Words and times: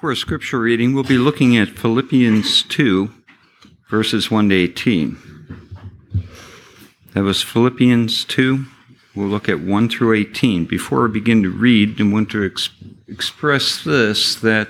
For 0.00 0.10
a 0.10 0.16
scripture 0.16 0.58
reading, 0.58 0.94
we'll 0.94 1.04
be 1.04 1.18
looking 1.18 1.58
at 1.58 1.78
Philippians 1.78 2.62
2, 2.62 3.12
verses 3.90 4.30
1 4.30 4.48
to 4.48 4.54
18. 4.54 5.18
That 7.12 7.22
was 7.22 7.42
Philippians 7.42 8.24
2. 8.24 8.64
We'll 9.14 9.28
look 9.28 9.46
at 9.50 9.60
1 9.60 9.90
through 9.90 10.14
18. 10.14 10.64
Before 10.64 11.04
I 11.04 11.10
begin 11.10 11.42
to 11.42 11.50
read, 11.50 12.00
I 12.00 12.04
want 12.04 12.30
to 12.30 12.46
ex- 12.46 12.70
express 13.08 13.84
this 13.84 14.36
that 14.36 14.68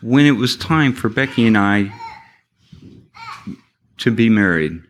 when 0.00 0.26
it 0.26 0.36
was 0.36 0.56
time 0.56 0.92
for 0.92 1.08
Becky 1.08 1.48
and 1.48 1.58
I 1.58 1.92
to 3.96 4.12
be 4.12 4.28
married, 4.28 4.80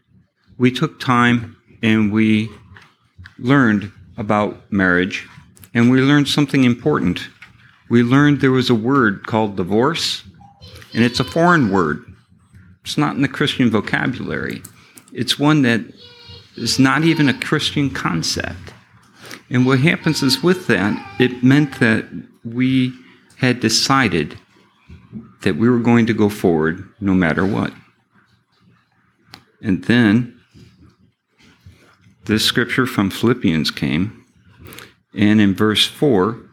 we 0.59 0.71
took 0.71 1.01
time 1.01 1.57
and 1.83 2.13
we 2.13 2.51
learned 3.39 3.91
about 4.19 4.71
marriage, 4.71 5.27
and 5.73 5.91
we 5.91 6.03
learned 6.03 6.29
something 6.29 6.65
important 6.65 7.31
we 7.89 8.03
learned 8.03 8.41
there 8.41 8.51
was 8.51 8.71
a 8.71 8.75
word 8.75 9.27
called 9.27 9.57
divorce, 9.57 10.23
and 10.95 11.05
it's 11.05 11.21
a 11.21 11.25
foreign 11.25 11.71
word. 11.71 12.05
It's 12.85 12.99
not 12.99 13.17
in 13.17 13.23
the 13.23 13.29
Christian 13.29 13.71
vocabulary. 13.71 14.63
It's 15.13 15.39
one 15.39 15.63
that 15.63 15.81
is 16.57 16.79
not 16.79 17.05
even 17.05 17.29
a 17.29 17.39
Christian 17.39 17.91
concept. 17.91 18.73
And 19.51 19.65
what 19.65 19.81
happens 19.81 20.23
is 20.23 20.43
with 20.43 20.67
that, 20.67 21.21
it 21.21 21.43
meant 21.43 21.81
that 21.81 22.07
we 22.45 22.93
had 23.37 23.61
decided 23.61 24.39
that 25.43 25.57
we 25.57 25.69
were 25.69 25.79
going 25.79 26.07
to 26.07 26.15
go 26.15 26.29
forward 26.29 26.89
no 27.01 27.15
matter 27.15 27.47
what. 27.47 27.73
And 29.63 29.85
then 29.85 30.41
this 32.25 32.45
scripture 32.45 32.87
from 32.87 33.11
Philippians 33.11 33.71
came, 33.71 34.25
and 35.15 35.41
in 35.41 35.55
verse 35.55 35.87
4, 35.87 36.48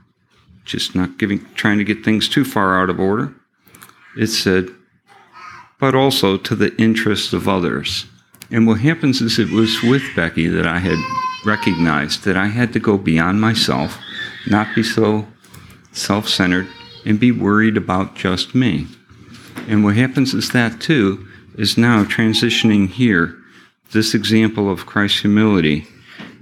just 0.66 0.96
not 0.96 1.18
giving, 1.18 1.46
trying 1.54 1.78
to 1.78 1.84
get 1.84 2.04
things 2.04 2.28
too 2.28 2.44
far 2.44 2.82
out 2.82 2.90
of 2.90 3.00
order. 3.00 3.34
It 4.18 4.28
said, 4.28 4.70
but 5.80 5.96
also 5.96 6.38
to 6.38 6.56
the 6.56 6.76
interests 6.78 7.34
of 7.34 7.48
others. 7.48 8.06
And 8.52 8.68
what 8.68 8.80
happens 8.80 9.22
is 9.22 9.40
it 9.40 9.52
was 9.52 9.82
with 9.84 10.04
Becky 10.16 10.48
that 10.48 10.68
I 10.68 10.80
had 10.80 11.00
recognized 11.46 12.24
that 12.24 12.38
I 12.38 12.48
had 12.48 12.74
to 12.74 12.80
go 12.80 12.98
beyond 12.98 13.42
myself, 13.42 14.00
not 14.48 14.74
be 14.76 14.84
so 14.84 15.28
self 15.92 16.28
centered, 16.28 16.68
and 17.06 17.20
be 17.20 17.32
worried 17.32 17.78
about 17.78 18.16
just 18.16 18.56
me. 18.56 18.88
And 19.68 19.84
what 19.84 19.96
happens 19.96 20.34
is 20.34 20.50
that 20.52 20.82
too 20.82 21.28
is 21.58 21.78
now 21.78 22.04
transitioning 22.04 22.90
here. 22.90 23.38
This 23.92 24.14
example 24.14 24.70
of 24.70 24.86
Christ's 24.86 25.22
humility 25.22 25.88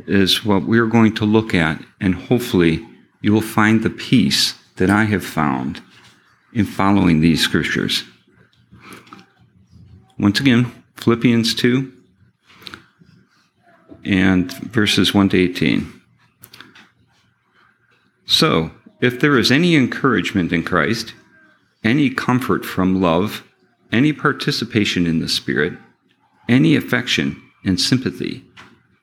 is 0.08 0.44
what 0.44 0.64
we're 0.64 0.88
going 0.88 1.14
to 1.16 1.26
look 1.26 1.54
at, 1.54 1.82
and 2.02 2.16
hopefully 2.16 2.86
you 3.24 3.34
will 3.34 3.42
find 3.42 3.82
the 3.82 3.90
peace 3.90 4.54
that 4.76 4.92
I 4.92 5.06
have 5.06 5.26
found 5.26 5.82
in 6.54 6.66
following 6.66 7.22
these 7.22 7.42
scriptures. 7.42 8.04
Once 10.20 10.40
again, 10.40 10.72
Philippians 10.98 11.56
2 11.56 11.92
and 14.06 14.52
verses 14.52 15.14
1 15.14 15.30
to 15.30 15.38
18. 15.38 16.02
So, 18.26 18.72
if 19.02 19.20
there 19.20 19.38
is 19.38 19.52
any 19.52 19.76
encouragement 19.76 20.52
in 20.52 20.64
Christ, 20.64 21.14
any 21.84 22.10
comfort 22.10 22.66
from 22.66 23.02
love, 23.02 23.44
any 23.92 24.12
participation 24.12 25.08
in 25.08 25.20
the 25.20 25.30
Spirit, 25.30 25.74
any 26.50 26.76
affection 26.76 27.42
and 27.66 27.80
sympathy, 27.80 28.44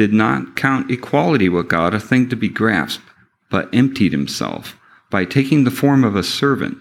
did 0.00 0.14
not 0.14 0.56
count 0.56 0.90
equality 0.90 1.46
with 1.46 1.68
God 1.68 1.92
a 1.92 2.00
thing 2.00 2.26
to 2.30 2.34
be 2.34 2.48
grasped, 2.48 3.04
but 3.50 3.68
emptied 3.74 4.12
himself 4.12 4.74
by 5.10 5.26
taking 5.26 5.64
the 5.64 5.70
form 5.70 6.04
of 6.04 6.16
a 6.16 6.22
servant, 6.22 6.78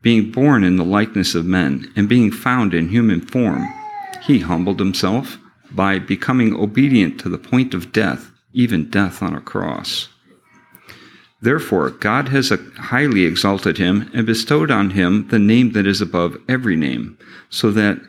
being 0.00 0.32
born 0.32 0.64
in 0.64 0.76
the 0.76 0.84
likeness 0.98 1.34
of 1.34 1.44
men, 1.44 1.92
and 1.94 2.08
being 2.08 2.30
found 2.30 2.72
in 2.72 2.88
human 2.88 3.20
form. 3.20 3.68
He 4.22 4.38
humbled 4.38 4.78
himself 4.78 5.36
by 5.70 5.98
becoming 5.98 6.54
obedient 6.54 7.20
to 7.20 7.28
the 7.28 7.36
point 7.36 7.74
of 7.74 7.92
death, 7.92 8.30
even 8.54 8.88
death 8.88 9.22
on 9.22 9.34
a 9.34 9.42
cross. 9.42 10.08
Therefore, 11.42 11.90
God 11.90 12.28
has 12.28 12.50
highly 12.78 13.26
exalted 13.26 13.76
him 13.76 14.10
and 14.14 14.24
bestowed 14.24 14.70
on 14.70 14.92
him 14.92 15.28
the 15.28 15.38
name 15.38 15.72
that 15.72 15.86
is 15.86 16.00
above 16.00 16.38
every 16.48 16.76
name, 16.76 17.18
so 17.50 17.70
that 17.72 18.00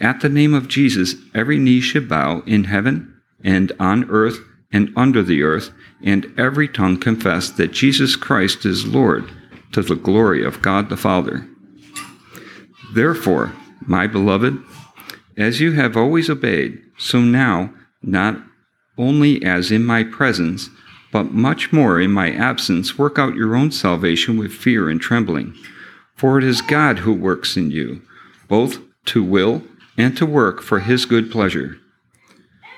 at 0.00 0.20
the 0.20 0.28
name 0.28 0.54
of 0.54 0.68
Jesus 0.68 1.16
every 1.34 1.58
knee 1.58 1.80
should 1.80 2.08
bow 2.08 2.44
in 2.46 2.64
heaven 2.64 3.11
and 3.44 3.72
on 3.78 4.08
earth 4.10 4.38
and 4.72 4.92
under 4.96 5.22
the 5.22 5.42
earth, 5.42 5.70
and 6.02 6.32
every 6.38 6.68
tongue 6.68 6.98
confess 6.98 7.50
that 7.50 7.72
Jesus 7.72 8.16
Christ 8.16 8.64
is 8.64 8.86
Lord, 8.86 9.30
to 9.72 9.82
the 9.82 9.94
glory 9.94 10.44
of 10.44 10.62
God 10.62 10.88
the 10.88 10.96
Father. 10.96 11.46
Therefore, 12.94 13.52
my 13.86 14.06
beloved, 14.06 14.58
as 15.36 15.60
you 15.60 15.72
have 15.72 15.96
always 15.96 16.28
obeyed, 16.28 16.80
so 16.98 17.20
now, 17.20 17.72
not 18.02 18.38
only 18.98 19.42
as 19.44 19.70
in 19.70 19.84
my 19.84 20.04
presence, 20.04 20.68
but 21.10 21.32
much 21.32 21.72
more 21.72 22.00
in 22.00 22.10
my 22.10 22.32
absence, 22.32 22.98
work 22.98 23.18
out 23.18 23.34
your 23.34 23.54
own 23.54 23.70
salvation 23.70 24.38
with 24.38 24.52
fear 24.52 24.88
and 24.88 25.00
trembling. 25.00 25.54
For 26.16 26.38
it 26.38 26.44
is 26.44 26.62
God 26.62 27.00
who 27.00 27.12
works 27.12 27.56
in 27.56 27.70
you, 27.70 28.02
both 28.48 28.78
to 29.06 29.22
will 29.22 29.62
and 29.96 30.16
to 30.16 30.24
work 30.26 30.62
for 30.62 30.80
his 30.80 31.04
good 31.04 31.30
pleasure. 31.30 31.78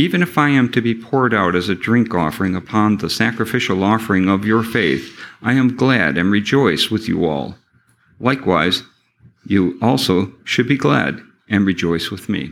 Even 0.00 0.22
if 0.22 0.38
I 0.38 0.48
am 0.48 0.72
to 0.72 0.80
be 0.80 0.94
poured 0.94 1.34
out 1.34 1.54
as 1.54 1.68
a 1.68 1.74
drink 1.74 2.14
offering 2.14 2.56
upon 2.56 2.96
the 2.96 3.10
sacrificial 3.10 3.84
offering 3.84 4.30
of 4.30 4.46
your 4.46 4.62
faith, 4.62 5.20
I 5.42 5.52
am 5.52 5.76
glad 5.76 6.16
and 6.16 6.30
rejoice 6.30 6.90
with 6.90 7.06
you 7.06 7.26
all. 7.26 7.56
Likewise, 8.18 8.82
you 9.44 9.78
also 9.82 10.32
should 10.42 10.66
be 10.66 10.78
glad 10.78 11.20
and 11.50 11.66
rejoice 11.66 12.10
with 12.10 12.30
me. 12.30 12.50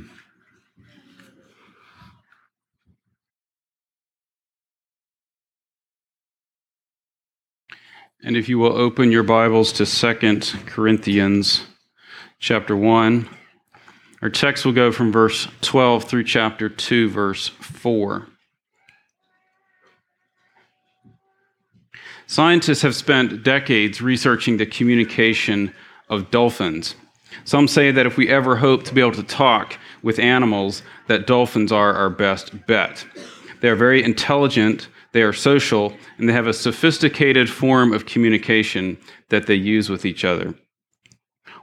And 8.23 8.37
if 8.37 8.51
you 8.51 8.59
will 8.59 8.77
open 8.77 9.11
your 9.11 9.23
Bibles 9.23 9.73
to 9.73 9.87
Second 9.87 10.55
Corinthians 10.67 11.65
chapter 12.39 12.77
1, 12.77 13.27
our 14.23 14.31
text 14.31 14.65
will 14.65 14.73
go 14.73 14.91
from 14.91 15.13
verse 15.13 15.47
12 15.61 16.05
through 16.05 16.25
chapter 16.25 16.69
2, 16.69 17.09
verse 17.09 17.49
4. 17.49 18.27
Scientists 22.27 22.83
have 22.83 22.95
spent 22.95 23.43
decades 23.43 24.03
researching 24.03 24.57
the 24.57 24.67
communication 24.67 25.73
of 26.11 26.31
dolphins. 26.31 26.95
Some 27.45 27.69
say 27.69 27.91
that 27.91 28.07
if 28.07 28.17
we 28.17 28.29
ever 28.29 28.57
hope 28.57 28.85
to 28.85 28.95
be 28.95 29.01
able 29.01 29.13
to 29.13 29.23
talk 29.23 29.79
with 30.03 30.19
animals, 30.19 30.83
that 31.07 31.27
dolphins 31.27 31.73
are 31.73 31.95
our 31.95 32.11
best 32.11 32.67
bet. 32.67 33.07
They 33.61 33.69
are 33.69 33.77
very 33.77 34.03
intelligent, 34.03 34.89
they 35.13 35.23
are 35.23 35.33
social, 35.33 35.95
and 36.19 36.29
they 36.29 36.33
have 36.33 36.47
a 36.47 36.53
sophisticated 36.53 37.49
form 37.49 37.93
of 37.93 38.07
communication 38.07 38.99
that 39.31 39.47
they 39.47 39.55
use 39.55 39.89
with 39.89 40.05
each 40.05 40.25
other. 40.25 40.55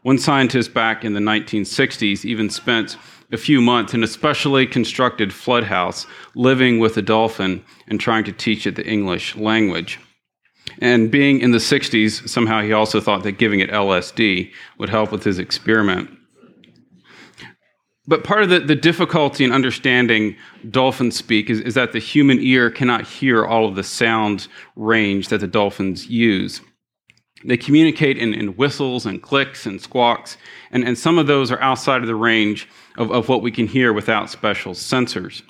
One 0.06 0.20
scientist 0.20 0.72
back 0.72 1.04
in 1.04 1.14
the 1.14 1.20
1960s 1.20 2.26
even 2.26 2.52
spent 2.52 2.96
a 3.32 3.38
few 3.38 3.60
months 3.60 3.96
in 3.96 4.04
a 4.04 4.08
specially 4.08 4.68
constructed 4.68 5.34
flood 5.34 5.64
house 5.64 6.06
living 6.36 6.78
with 6.78 6.96
a 6.98 7.02
dolphin 7.02 7.66
and 7.88 8.00
trying 8.00 8.24
to 8.26 8.32
teach 8.32 8.68
it 8.68 8.76
the 8.76 8.86
English 8.86 9.36
language. 9.36 10.00
And 10.78 11.10
being 11.10 11.40
in 11.40 11.50
the 11.50 11.58
60s, 11.58 12.30
somehow 12.30 12.62
he 12.62 12.72
also 12.72 13.02
thought 13.02 13.24
that 13.24 13.40
giving 13.40 13.62
it 13.62 13.72
LSD 13.72 14.52
would 14.78 14.90
help 14.90 15.12
with 15.12 15.24
his 15.24 15.40
experiment. 15.40 16.12
But 18.06 18.24
part 18.24 18.44
of 18.44 18.50
the, 18.50 18.60
the 18.60 18.76
difficulty 18.76 19.44
in 19.44 19.52
understanding 19.52 20.36
dolphins 20.70 21.18
speak 21.18 21.50
is, 21.50 21.62
is 21.62 21.74
that 21.74 21.94
the 21.94 22.00
human 22.00 22.38
ear 22.42 22.70
cannot 22.70 23.08
hear 23.08 23.44
all 23.44 23.68
of 23.68 23.74
the 23.74 23.82
sound 23.82 24.50
range 24.76 25.30
that 25.30 25.40
the 25.40 25.48
dolphins 25.48 26.06
use. 26.06 26.62
They 27.48 27.58
communicate 27.58 28.18
in, 28.18 28.34
in 28.34 28.56
whistles 28.56 29.06
and 29.06 29.22
clicks 29.22 29.66
and 29.66 29.80
squawks, 29.80 30.38
and, 30.72 30.84
and 30.84 30.98
some 30.98 31.20
of 31.20 31.28
those 31.28 31.52
are 31.52 31.62
outside 31.62 32.02
of 32.02 32.08
the 32.08 32.16
range 32.16 32.68
of, 32.98 33.12
of 33.12 33.30
what 33.30 33.42
we 33.42 33.52
can 33.52 33.68
hear 33.68 33.94
without 33.94 34.30
special 34.30 34.74
sensors. 34.74 35.44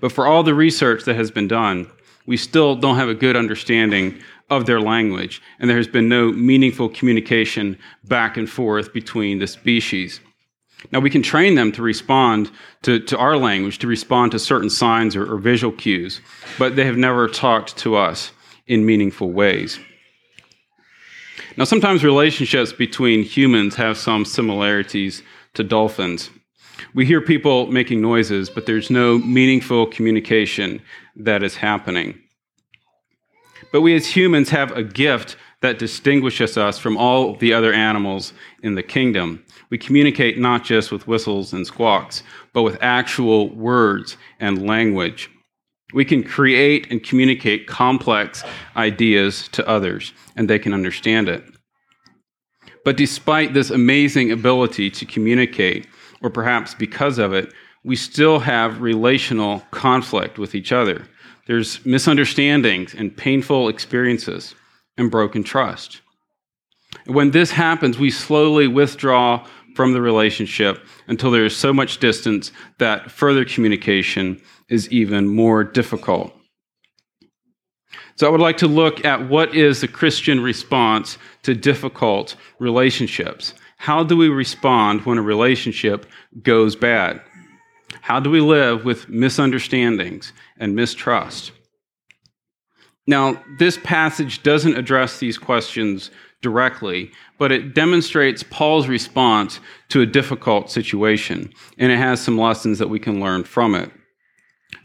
But 0.00 0.12
for 0.12 0.26
all 0.26 0.42
the 0.42 0.54
research 0.54 1.04
that 1.04 1.16
has 1.16 1.30
been 1.30 1.48
done, 1.48 1.90
we 2.26 2.36
still 2.36 2.74
don't 2.74 2.96
have 2.96 3.08
a 3.08 3.14
good 3.14 3.36
understanding 3.36 4.18
of 4.48 4.66
their 4.66 4.80
language, 4.80 5.42
and 5.58 5.68
there 5.68 5.76
has 5.76 5.88
been 5.88 6.08
no 6.08 6.32
meaningful 6.32 6.88
communication 6.88 7.78
back 8.04 8.36
and 8.36 8.48
forth 8.48 8.92
between 8.92 9.38
the 9.38 9.46
species. 9.46 10.20
Now, 10.92 11.00
we 11.00 11.10
can 11.10 11.22
train 11.22 11.54
them 11.54 11.72
to 11.72 11.82
respond 11.82 12.50
to, 12.82 13.00
to 13.00 13.18
our 13.18 13.36
language, 13.36 13.78
to 13.80 13.86
respond 13.86 14.32
to 14.32 14.38
certain 14.38 14.70
signs 14.70 15.16
or, 15.16 15.32
or 15.32 15.38
visual 15.38 15.72
cues, 15.72 16.20
but 16.58 16.76
they 16.76 16.84
have 16.84 16.96
never 16.96 17.28
talked 17.28 17.76
to 17.78 17.96
us 17.96 18.30
in 18.66 18.86
meaningful 18.86 19.30
ways. 19.30 19.78
Now, 21.58 21.64
sometimes 21.64 22.04
relationships 22.04 22.74
between 22.74 23.22
humans 23.22 23.76
have 23.76 23.96
some 23.96 24.26
similarities 24.26 25.22
to 25.54 25.64
dolphins. 25.64 26.28
We 26.94 27.06
hear 27.06 27.22
people 27.22 27.66
making 27.68 28.02
noises, 28.02 28.50
but 28.50 28.66
there's 28.66 28.90
no 28.90 29.18
meaningful 29.18 29.86
communication 29.86 30.82
that 31.16 31.42
is 31.42 31.56
happening. 31.56 32.20
But 33.72 33.80
we 33.80 33.94
as 33.94 34.06
humans 34.06 34.50
have 34.50 34.70
a 34.72 34.82
gift 34.82 35.36
that 35.62 35.78
distinguishes 35.78 36.58
us 36.58 36.78
from 36.78 36.98
all 36.98 37.36
the 37.36 37.54
other 37.54 37.72
animals 37.72 38.34
in 38.62 38.74
the 38.74 38.82
kingdom. 38.82 39.42
We 39.70 39.78
communicate 39.78 40.38
not 40.38 40.62
just 40.62 40.92
with 40.92 41.08
whistles 41.08 41.54
and 41.54 41.66
squawks, 41.66 42.22
but 42.52 42.62
with 42.62 42.76
actual 42.82 43.48
words 43.48 44.18
and 44.38 44.66
language. 44.66 45.30
We 45.94 46.04
can 46.04 46.22
create 46.22 46.88
and 46.90 47.02
communicate 47.02 47.66
complex 47.66 48.42
ideas 48.76 49.48
to 49.52 49.66
others, 49.68 50.12
and 50.34 50.48
they 50.48 50.58
can 50.58 50.74
understand 50.74 51.28
it. 51.28 51.44
But 52.84 52.96
despite 52.96 53.54
this 53.54 53.70
amazing 53.70 54.32
ability 54.32 54.90
to 54.90 55.06
communicate, 55.06 55.86
or 56.22 56.30
perhaps 56.30 56.74
because 56.74 57.18
of 57.18 57.32
it, 57.32 57.52
we 57.84 57.96
still 57.96 58.40
have 58.40 58.80
relational 58.80 59.60
conflict 59.70 60.38
with 60.38 60.54
each 60.54 60.72
other. 60.72 61.06
There's 61.46 61.84
misunderstandings 61.86 62.94
and 62.94 63.16
painful 63.16 63.68
experiences 63.68 64.54
and 64.98 65.10
broken 65.10 65.44
trust. 65.44 66.00
When 67.06 67.30
this 67.30 67.52
happens, 67.52 67.98
we 67.98 68.10
slowly 68.10 68.66
withdraw 68.66 69.46
from 69.76 69.92
the 69.92 70.00
relationship 70.00 70.84
until 71.06 71.30
there 71.30 71.44
is 71.44 71.56
so 71.56 71.72
much 71.72 71.98
distance 71.98 72.50
that 72.78 73.10
further 73.10 73.44
communication 73.44 74.40
is 74.68 74.90
even 74.90 75.28
more 75.28 75.64
difficult. 75.64 76.32
So, 78.16 78.26
I 78.26 78.30
would 78.30 78.40
like 78.40 78.56
to 78.58 78.66
look 78.66 79.04
at 79.04 79.28
what 79.28 79.54
is 79.54 79.80
the 79.80 79.88
Christian 79.88 80.42
response 80.42 81.18
to 81.42 81.54
difficult 81.54 82.36
relationships. 82.58 83.54
How 83.76 84.02
do 84.02 84.16
we 84.16 84.28
respond 84.28 85.04
when 85.04 85.18
a 85.18 85.22
relationship 85.22 86.06
goes 86.42 86.74
bad? 86.74 87.20
How 88.00 88.20
do 88.20 88.30
we 88.30 88.40
live 88.40 88.84
with 88.84 89.08
misunderstandings 89.08 90.32
and 90.58 90.74
mistrust? 90.74 91.52
Now, 93.06 93.42
this 93.58 93.78
passage 93.84 94.42
doesn't 94.42 94.76
address 94.76 95.18
these 95.18 95.38
questions 95.38 96.10
directly, 96.42 97.12
but 97.38 97.52
it 97.52 97.74
demonstrates 97.74 98.42
Paul's 98.42 98.88
response 98.88 99.60
to 99.90 100.00
a 100.00 100.06
difficult 100.06 100.70
situation, 100.70 101.52
and 101.78 101.92
it 101.92 101.98
has 101.98 102.20
some 102.20 102.38
lessons 102.38 102.78
that 102.78 102.90
we 102.90 102.98
can 102.98 103.20
learn 103.20 103.44
from 103.44 103.74
it. 103.74 103.90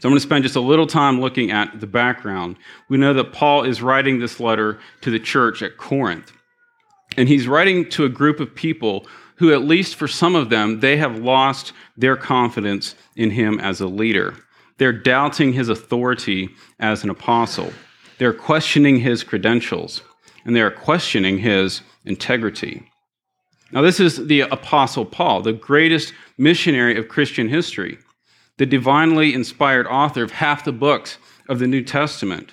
So 0.02 0.08
I'm 0.08 0.14
going 0.14 0.18
to 0.18 0.26
spend 0.26 0.42
just 0.42 0.56
a 0.56 0.60
little 0.60 0.88
time 0.88 1.20
looking 1.20 1.52
at 1.52 1.78
the 1.78 1.86
background. 1.86 2.56
We 2.88 2.96
know 2.96 3.14
that 3.14 3.32
Paul 3.32 3.62
is 3.62 3.82
writing 3.82 4.18
this 4.18 4.40
letter 4.40 4.80
to 5.02 5.12
the 5.12 5.20
church 5.20 5.62
at 5.62 5.76
Corinth, 5.76 6.32
and 7.16 7.28
he's 7.28 7.46
writing 7.46 7.88
to 7.90 8.04
a 8.04 8.08
group 8.08 8.40
of 8.40 8.52
people 8.52 9.06
who, 9.36 9.52
at 9.52 9.62
least 9.62 9.94
for 9.94 10.08
some 10.08 10.34
of 10.34 10.50
them, 10.50 10.80
they 10.80 10.96
have 10.96 11.20
lost 11.20 11.72
their 11.96 12.16
confidence 12.16 12.96
in 13.14 13.30
him 13.30 13.60
as 13.60 13.80
a 13.80 13.86
leader. 13.86 14.34
They're 14.78 14.92
doubting 14.92 15.52
his 15.52 15.68
authority 15.68 16.48
as 16.80 17.04
an 17.04 17.10
apostle. 17.10 17.72
They're 18.18 18.34
questioning 18.34 18.98
his 18.98 19.22
credentials, 19.22 20.02
and 20.44 20.56
they 20.56 20.62
are 20.62 20.72
questioning 20.72 21.38
his 21.38 21.80
integrity. 22.04 22.90
Now, 23.70 23.82
this 23.82 24.00
is 24.00 24.26
the 24.26 24.40
Apostle 24.40 25.04
Paul, 25.04 25.42
the 25.42 25.52
greatest 25.52 26.12
missionary 26.38 26.98
of 26.98 27.06
Christian 27.06 27.48
history, 27.48 27.98
the 28.58 28.66
divinely 28.66 29.34
inspired 29.34 29.86
author 29.86 30.22
of 30.22 30.32
half 30.32 30.64
the 30.64 30.72
books 30.72 31.18
of 31.48 31.58
the 31.58 31.66
New 31.66 31.82
Testament. 31.82 32.52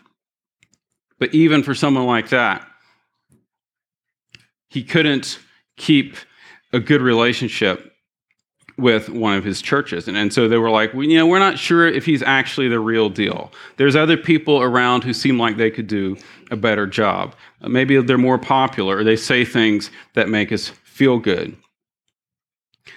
But 1.19 1.33
even 1.33 1.63
for 1.63 1.75
someone 1.75 2.05
like 2.05 2.29
that, 2.29 2.65
he 4.69 4.83
couldn't 4.83 5.39
keep 5.77 6.15
a 6.71 6.79
good 6.79 7.01
relationship 7.01 7.93
with 8.77 9.09
one 9.09 9.35
of 9.35 9.43
his 9.43 9.61
churches. 9.61 10.07
And, 10.07 10.15
and 10.15 10.33
so 10.33 10.47
they 10.47 10.57
were 10.57 10.69
like, 10.69 10.93
well, 10.93 11.03
you 11.03 11.17
know, 11.17 11.27
we're 11.27 11.39
not 11.39 11.59
sure 11.59 11.85
if 11.87 12.05
he's 12.05 12.23
actually 12.23 12.69
the 12.69 12.79
real 12.79 13.09
deal. 13.09 13.51
There's 13.77 13.95
other 13.95 14.15
people 14.15 14.61
around 14.61 15.03
who 15.03 15.13
seem 15.13 15.37
like 15.37 15.57
they 15.57 15.71
could 15.71 15.87
do 15.87 16.15
a 16.49 16.55
better 16.55 16.87
job. 16.87 17.35
Maybe 17.61 18.01
they're 18.01 18.17
more 18.17 18.37
popular 18.37 18.97
or 18.97 19.03
they 19.03 19.17
say 19.17 19.43
things 19.43 19.91
that 20.13 20.29
make 20.29 20.51
us 20.51 20.69
feel 20.69 21.19
good. 21.19 21.57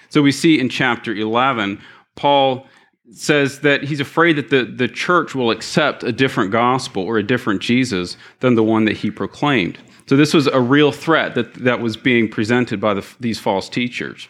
So 0.09 0.21
we 0.21 0.31
see 0.31 0.59
in 0.59 0.69
chapter 0.69 1.13
11, 1.13 1.81
Paul 2.15 2.67
says 3.13 3.59
that 3.59 3.83
he's 3.83 3.99
afraid 3.99 4.35
that 4.37 4.49
the, 4.49 4.63
the 4.63 4.87
church 4.87 5.35
will 5.35 5.51
accept 5.51 6.03
a 6.03 6.11
different 6.11 6.51
gospel 6.51 7.03
or 7.03 7.17
a 7.17 7.23
different 7.23 7.61
Jesus 7.61 8.17
than 8.39 8.55
the 8.55 8.63
one 8.63 8.85
that 8.85 8.97
he 8.97 9.11
proclaimed. 9.11 9.77
So 10.07 10.17
this 10.17 10.33
was 10.33 10.47
a 10.47 10.59
real 10.59 10.91
threat 10.91 11.35
that, 11.35 11.53
that 11.55 11.79
was 11.79 11.95
being 11.95 12.27
presented 12.27 12.81
by 12.81 12.93
the, 12.93 13.05
these 13.19 13.39
false 13.39 13.69
teachers. 13.69 14.27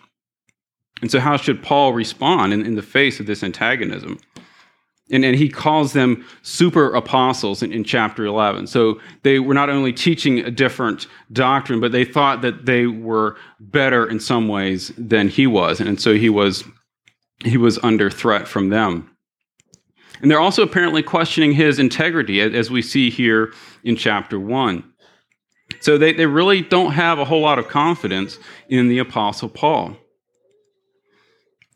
And 1.01 1.09
so, 1.09 1.19
how 1.19 1.37
should 1.37 1.63
Paul 1.63 1.93
respond 1.93 2.53
in, 2.53 2.65
in 2.65 2.75
the 2.75 2.81
face 2.81 3.19
of 3.19 3.25
this 3.25 3.43
antagonism? 3.43 4.19
And, 5.11 5.25
and 5.25 5.35
he 5.35 5.49
calls 5.49 5.93
them 5.93 6.25
super 6.43 6.93
apostles 6.93 7.61
in, 7.61 7.73
in 7.73 7.83
chapter 7.83 8.25
11. 8.25 8.67
So 8.67 9.01
they 9.23 9.39
were 9.39 9.53
not 9.53 9.69
only 9.69 9.91
teaching 9.91 10.39
a 10.39 10.51
different 10.51 11.07
doctrine, 11.31 11.81
but 11.81 11.91
they 11.91 12.05
thought 12.05 12.41
that 12.41 12.65
they 12.65 12.85
were 12.85 13.35
better 13.59 14.07
in 14.07 14.19
some 14.19 14.47
ways 14.47 14.93
than 14.97 15.27
he 15.27 15.45
was. 15.45 15.79
And, 15.79 15.89
and 15.89 15.99
so 15.99 16.13
he 16.13 16.29
was, 16.29 16.63
he 17.43 17.57
was 17.57 17.79
under 17.83 18.09
threat 18.09 18.47
from 18.47 18.69
them. 18.69 19.09
And 20.21 20.31
they're 20.31 20.39
also 20.39 20.63
apparently 20.63 21.03
questioning 21.03 21.51
his 21.51 21.79
integrity, 21.79 22.39
as 22.39 22.71
we 22.71 22.81
see 22.81 23.09
here 23.09 23.53
in 23.83 23.95
chapter 23.95 24.39
1. 24.39 24.83
So 25.79 25.97
they, 25.97 26.13
they 26.13 26.25
really 26.25 26.61
don't 26.61 26.91
have 26.93 27.19
a 27.19 27.25
whole 27.25 27.41
lot 27.41 27.59
of 27.59 27.67
confidence 27.67 28.39
in 28.69 28.87
the 28.87 28.99
Apostle 28.99 29.49
Paul. 29.49 29.97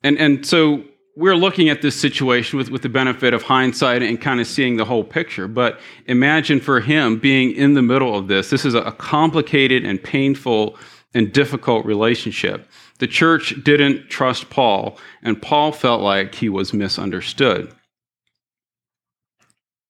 And, 0.04 0.18
and 0.18 0.46
so 0.46 0.84
we're 1.18 1.36
looking 1.36 1.68
at 1.68 1.82
this 1.82 2.00
situation 2.00 2.58
with, 2.58 2.70
with 2.70 2.84
the 2.84 2.90
benefit 2.90 3.34
of 3.34 3.42
hindsight 3.42 4.04
and 4.04 4.22
kind 4.22 4.40
of 4.40 4.48
seeing 4.48 4.78
the 4.78 4.86
whole 4.86 5.04
picture. 5.04 5.48
But 5.48 5.80
imagine 6.06 6.60
for 6.62 6.80
him 6.80 7.18
being 7.18 7.52
in 7.54 7.74
the 7.74 7.82
middle 7.82 8.16
of 8.16 8.28
this. 8.28 8.50
This 8.50 8.64
is 8.64 8.76
a 8.76 8.92
complicated 8.92 9.84
and 9.84 10.02
painful 10.02 10.78
and 11.14 11.34
difficult 11.34 11.86
relationship. 11.86 12.70
The 13.00 13.08
church 13.08 13.64
didn't 13.64 14.10
trust 14.10 14.50
Paul, 14.50 14.98
and 15.22 15.42
Paul 15.42 15.72
felt 15.72 16.02
like 16.02 16.36
he 16.36 16.50
was 16.50 16.74
misunderstood. 16.74 17.74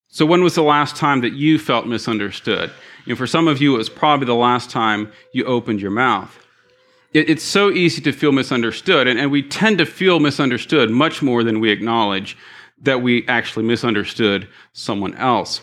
So, 0.09 0.25
when 0.25 0.43
was 0.43 0.55
the 0.55 0.63
last 0.63 0.95
time 0.95 1.21
that 1.21 1.33
you 1.33 1.59
felt 1.59 1.85
misunderstood? 1.85 2.71
And 3.05 3.17
for 3.17 3.27
some 3.27 3.47
of 3.47 3.61
you, 3.61 3.75
it 3.75 3.77
was 3.77 3.89
probably 3.89 4.25
the 4.25 4.35
last 4.35 4.69
time 4.69 5.11
you 5.31 5.45
opened 5.45 5.81
your 5.81 5.91
mouth 5.91 6.37
it, 7.13 7.29
it's 7.29 7.43
so 7.43 7.71
easy 7.71 8.01
to 8.01 8.11
feel 8.11 8.31
misunderstood, 8.31 9.07
and 9.07 9.31
we 9.31 9.41
tend 9.41 9.77
to 9.79 9.85
feel 9.85 10.19
misunderstood 10.19 10.89
much 10.89 11.21
more 11.21 11.43
than 11.43 11.59
we 11.59 11.71
acknowledge 11.71 12.37
that 12.81 13.01
we 13.01 13.27
actually 13.27 13.65
misunderstood 13.65 14.47
someone 14.73 15.15
else. 15.15 15.61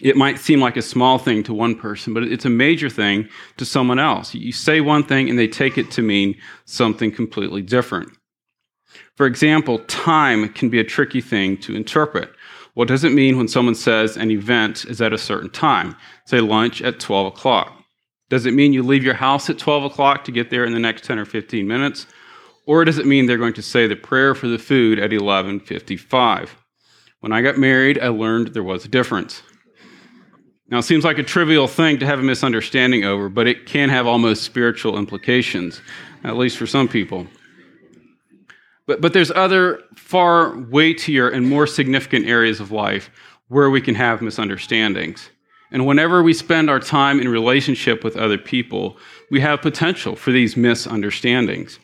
It 0.00 0.16
might 0.16 0.38
seem 0.38 0.60
like 0.60 0.76
a 0.76 0.82
small 0.82 1.18
thing 1.18 1.42
to 1.44 1.54
one 1.54 1.74
person, 1.74 2.14
but 2.14 2.22
it's 2.22 2.44
a 2.44 2.50
major 2.50 2.88
thing 2.88 3.28
to 3.56 3.64
someone 3.64 3.98
else. 3.98 4.34
You 4.34 4.52
say 4.52 4.80
one 4.80 5.04
thing 5.04 5.28
and 5.28 5.38
they 5.38 5.48
take 5.48 5.76
it 5.76 5.90
to 5.92 6.02
mean 6.02 6.36
something 6.64 7.10
completely 7.10 7.62
different. 7.62 8.10
For 9.16 9.26
example, 9.26 9.80
time 9.80 10.48
can 10.50 10.68
be 10.68 10.78
a 10.78 10.84
tricky 10.84 11.20
thing 11.20 11.56
to 11.58 11.74
interpret. 11.74 12.30
What 12.74 12.88
does 12.88 13.02
it 13.02 13.12
mean 13.12 13.36
when 13.36 13.48
someone 13.48 13.74
says 13.74 14.16
an 14.16 14.30
event 14.30 14.84
is 14.84 15.02
at 15.02 15.12
a 15.12 15.18
certain 15.18 15.50
time? 15.50 15.96
Say 16.26 16.40
lunch 16.40 16.80
at 16.80 17.00
12 17.00 17.26
o'clock. 17.26 17.72
Does 18.30 18.46
it 18.46 18.54
mean 18.54 18.72
you 18.72 18.82
leave 18.82 19.02
your 19.02 19.14
house 19.14 19.50
at 19.50 19.58
12 19.58 19.84
o'clock 19.84 20.24
to 20.24 20.32
get 20.32 20.50
there 20.50 20.64
in 20.64 20.72
the 20.72 20.78
next 20.78 21.04
10 21.04 21.18
or 21.18 21.24
15 21.24 21.66
minutes? 21.66 22.06
Or 22.66 22.84
does 22.84 22.98
it 22.98 23.06
mean 23.06 23.26
they're 23.26 23.38
going 23.38 23.54
to 23.54 23.62
say 23.62 23.86
the 23.86 23.96
prayer 23.96 24.34
for 24.34 24.46
the 24.46 24.58
food 24.58 24.98
at 24.98 25.10
11:55? 25.10 26.50
When 27.20 27.32
I 27.32 27.40
got 27.40 27.56
married, 27.56 27.98
I 27.98 28.08
learned 28.08 28.48
there 28.48 28.62
was 28.62 28.84
a 28.84 28.88
difference. 28.88 29.42
Now, 30.70 30.78
it 30.78 30.82
seems 30.82 31.04
like 31.04 31.18
a 31.18 31.22
trivial 31.22 31.66
thing 31.66 31.98
to 31.98 32.06
have 32.06 32.18
a 32.18 32.22
misunderstanding 32.22 33.04
over, 33.04 33.28
but 33.30 33.46
it 33.46 33.64
can 33.64 33.88
have 33.88 34.06
almost 34.06 34.42
spiritual 34.42 34.98
implications, 34.98 35.80
at 36.24 36.36
least 36.36 36.58
for 36.58 36.66
some 36.66 36.88
people. 36.88 37.26
But, 38.86 39.00
but 39.00 39.12
there's 39.14 39.30
other 39.30 39.82
far 39.96 40.58
weightier 40.58 41.28
and 41.28 41.48
more 41.48 41.66
significant 41.66 42.26
areas 42.26 42.60
of 42.60 42.70
life 42.70 43.10
where 43.48 43.70
we 43.70 43.80
can 43.80 43.94
have 43.94 44.20
misunderstandings. 44.20 45.30
And 45.70 45.86
whenever 45.86 46.22
we 46.22 46.32
spend 46.32 46.68
our 46.68 46.80
time 46.80 47.20
in 47.20 47.28
relationship 47.28 48.04
with 48.04 48.16
other 48.16 48.38
people, 48.38 48.98
we 49.30 49.40
have 49.40 49.62
potential 49.62 50.16
for 50.16 50.32
these 50.32 50.56
misunderstandings. 50.56 51.78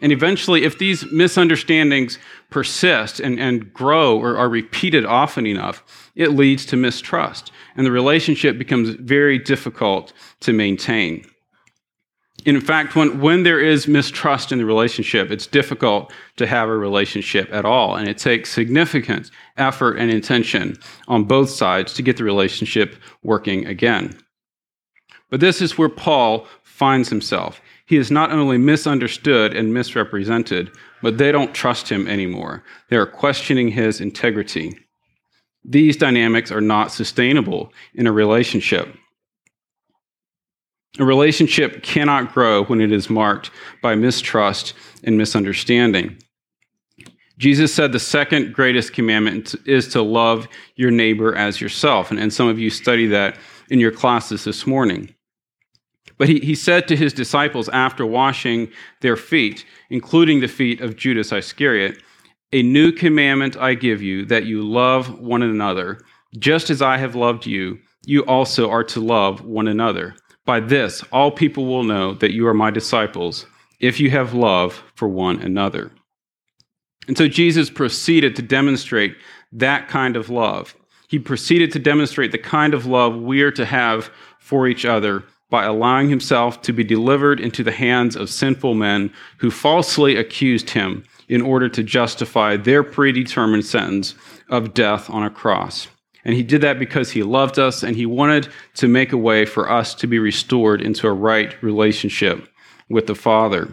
And 0.00 0.12
eventually, 0.12 0.64
if 0.64 0.78
these 0.78 1.04
misunderstandings 1.10 2.18
persist 2.50 3.20
and, 3.20 3.38
and 3.38 3.72
grow 3.72 4.18
or 4.18 4.36
are 4.36 4.48
repeated 4.48 5.04
often 5.04 5.46
enough, 5.46 6.10
it 6.14 6.30
leads 6.30 6.64
to 6.66 6.76
mistrust. 6.76 7.52
And 7.76 7.84
the 7.84 7.90
relationship 7.90 8.58
becomes 8.58 8.90
very 8.90 9.38
difficult 9.38 10.12
to 10.40 10.52
maintain. 10.52 11.24
In 12.44 12.60
fact, 12.60 12.94
when, 12.94 13.20
when 13.20 13.42
there 13.42 13.60
is 13.60 13.88
mistrust 13.88 14.52
in 14.52 14.58
the 14.58 14.64
relationship, 14.64 15.30
it's 15.30 15.46
difficult 15.46 16.12
to 16.36 16.46
have 16.46 16.68
a 16.68 16.76
relationship 16.76 17.48
at 17.52 17.64
all. 17.64 17.96
And 17.96 18.08
it 18.08 18.16
takes 18.16 18.50
significant 18.50 19.30
effort 19.56 19.98
and 19.98 20.10
intention 20.10 20.76
on 21.08 21.24
both 21.24 21.50
sides 21.50 21.92
to 21.94 22.02
get 22.02 22.16
the 22.16 22.24
relationship 22.24 22.96
working 23.22 23.66
again. 23.66 24.16
But 25.30 25.40
this 25.40 25.60
is 25.60 25.76
where 25.76 25.88
Paul 25.88 26.46
finds 26.62 27.08
himself. 27.08 27.60
He 27.88 27.96
is 27.96 28.10
not 28.10 28.30
only 28.30 28.58
misunderstood 28.58 29.56
and 29.56 29.72
misrepresented, 29.72 30.70
but 31.00 31.16
they 31.16 31.32
don't 31.32 31.54
trust 31.54 31.88
him 31.88 32.06
anymore. 32.06 32.62
They 32.90 32.96
are 32.96 33.06
questioning 33.06 33.68
his 33.68 34.02
integrity. 34.02 34.78
These 35.64 35.96
dynamics 35.96 36.52
are 36.52 36.60
not 36.60 36.92
sustainable 36.92 37.72
in 37.94 38.06
a 38.06 38.12
relationship. 38.12 38.94
A 40.98 41.04
relationship 41.04 41.82
cannot 41.82 42.34
grow 42.34 42.64
when 42.64 42.82
it 42.82 42.92
is 42.92 43.08
marked 43.08 43.50
by 43.82 43.94
mistrust 43.94 44.74
and 45.02 45.16
misunderstanding. 45.16 46.18
Jesus 47.38 47.72
said 47.72 47.92
the 47.92 47.98
second 47.98 48.52
greatest 48.52 48.92
commandment 48.92 49.54
is 49.64 49.88
to 49.88 50.02
love 50.02 50.46
your 50.76 50.90
neighbor 50.90 51.34
as 51.34 51.58
yourself. 51.58 52.10
And, 52.10 52.20
and 52.20 52.34
some 52.34 52.48
of 52.48 52.58
you 52.58 52.68
study 52.68 53.06
that 53.06 53.38
in 53.70 53.80
your 53.80 53.92
classes 53.92 54.44
this 54.44 54.66
morning. 54.66 55.14
But 56.18 56.28
he, 56.28 56.40
he 56.40 56.54
said 56.54 56.88
to 56.88 56.96
his 56.96 57.12
disciples 57.12 57.68
after 57.70 58.04
washing 58.04 58.70
their 59.00 59.16
feet, 59.16 59.64
including 59.88 60.40
the 60.40 60.48
feet 60.48 60.80
of 60.80 60.96
Judas 60.96 61.32
Iscariot, 61.32 62.02
A 62.52 62.62
new 62.62 62.92
commandment 62.92 63.56
I 63.56 63.74
give 63.74 64.02
you, 64.02 64.26
that 64.26 64.44
you 64.44 64.62
love 64.62 65.20
one 65.20 65.42
another. 65.42 66.00
Just 66.38 66.70
as 66.70 66.82
I 66.82 66.98
have 66.98 67.14
loved 67.14 67.46
you, 67.46 67.78
you 68.04 68.22
also 68.26 68.68
are 68.68 68.84
to 68.84 69.00
love 69.00 69.44
one 69.44 69.68
another. 69.68 70.16
By 70.44 70.60
this, 70.60 71.04
all 71.12 71.30
people 71.30 71.66
will 71.66 71.84
know 71.84 72.14
that 72.14 72.32
you 72.32 72.46
are 72.46 72.54
my 72.54 72.70
disciples, 72.70 73.46
if 73.80 74.00
you 74.00 74.10
have 74.10 74.34
love 74.34 74.82
for 74.94 75.08
one 75.08 75.40
another. 75.40 75.92
And 77.06 77.16
so 77.16 77.28
Jesus 77.28 77.70
proceeded 77.70 78.34
to 78.36 78.42
demonstrate 78.42 79.16
that 79.52 79.88
kind 79.88 80.16
of 80.16 80.30
love. 80.30 80.74
He 81.08 81.18
proceeded 81.18 81.72
to 81.72 81.78
demonstrate 81.78 82.32
the 82.32 82.38
kind 82.38 82.74
of 82.74 82.86
love 82.86 83.16
we 83.16 83.42
are 83.42 83.50
to 83.52 83.64
have 83.64 84.10
for 84.38 84.68
each 84.68 84.84
other 84.84 85.24
by 85.50 85.64
allowing 85.64 86.08
himself 86.08 86.60
to 86.62 86.72
be 86.72 86.84
delivered 86.84 87.40
into 87.40 87.62
the 87.62 87.72
hands 87.72 88.16
of 88.16 88.28
sinful 88.30 88.74
men 88.74 89.12
who 89.38 89.50
falsely 89.50 90.16
accused 90.16 90.70
him 90.70 91.04
in 91.28 91.40
order 91.40 91.68
to 91.68 91.82
justify 91.82 92.56
their 92.56 92.82
predetermined 92.82 93.64
sentence 93.64 94.14
of 94.48 94.74
death 94.74 95.08
on 95.10 95.22
a 95.22 95.30
cross. 95.30 95.88
And 96.24 96.34
he 96.34 96.42
did 96.42 96.60
that 96.60 96.78
because 96.78 97.10
he 97.10 97.22
loved 97.22 97.58
us 97.58 97.82
and 97.82 97.96
he 97.96 98.06
wanted 98.06 98.48
to 98.74 98.88
make 98.88 99.12
a 99.12 99.16
way 99.16 99.46
for 99.46 99.70
us 99.70 99.94
to 99.96 100.06
be 100.06 100.18
restored 100.18 100.82
into 100.82 101.06
a 101.06 101.12
right 101.12 101.60
relationship 101.62 102.48
with 102.90 103.06
the 103.06 103.14
Father. 103.14 103.72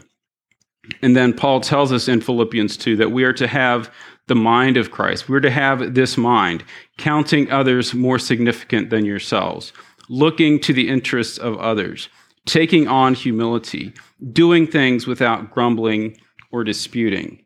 And 1.01 1.15
then 1.15 1.33
Paul 1.33 1.61
tells 1.61 1.91
us 1.91 2.07
in 2.07 2.21
Philippians 2.21 2.77
2 2.77 2.95
that 2.97 3.11
we 3.11 3.23
are 3.23 3.33
to 3.33 3.47
have 3.47 3.91
the 4.27 4.35
mind 4.35 4.77
of 4.77 4.91
Christ. 4.91 5.27
We're 5.27 5.39
to 5.39 5.51
have 5.51 5.93
this 5.93 6.17
mind, 6.17 6.63
counting 6.97 7.51
others 7.51 7.93
more 7.93 8.19
significant 8.19 8.89
than 8.89 9.05
yourselves, 9.05 9.73
looking 10.09 10.59
to 10.61 10.73
the 10.73 10.89
interests 10.89 11.37
of 11.37 11.57
others, 11.57 12.09
taking 12.45 12.87
on 12.87 13.13
humility, 13.13 13.93
doing 14.31 14.67
things 14.67 15.07
without 15.07 15.51
grumbling 15.51 16.17
or 16.51 16.63
disputing. 16.63 17.43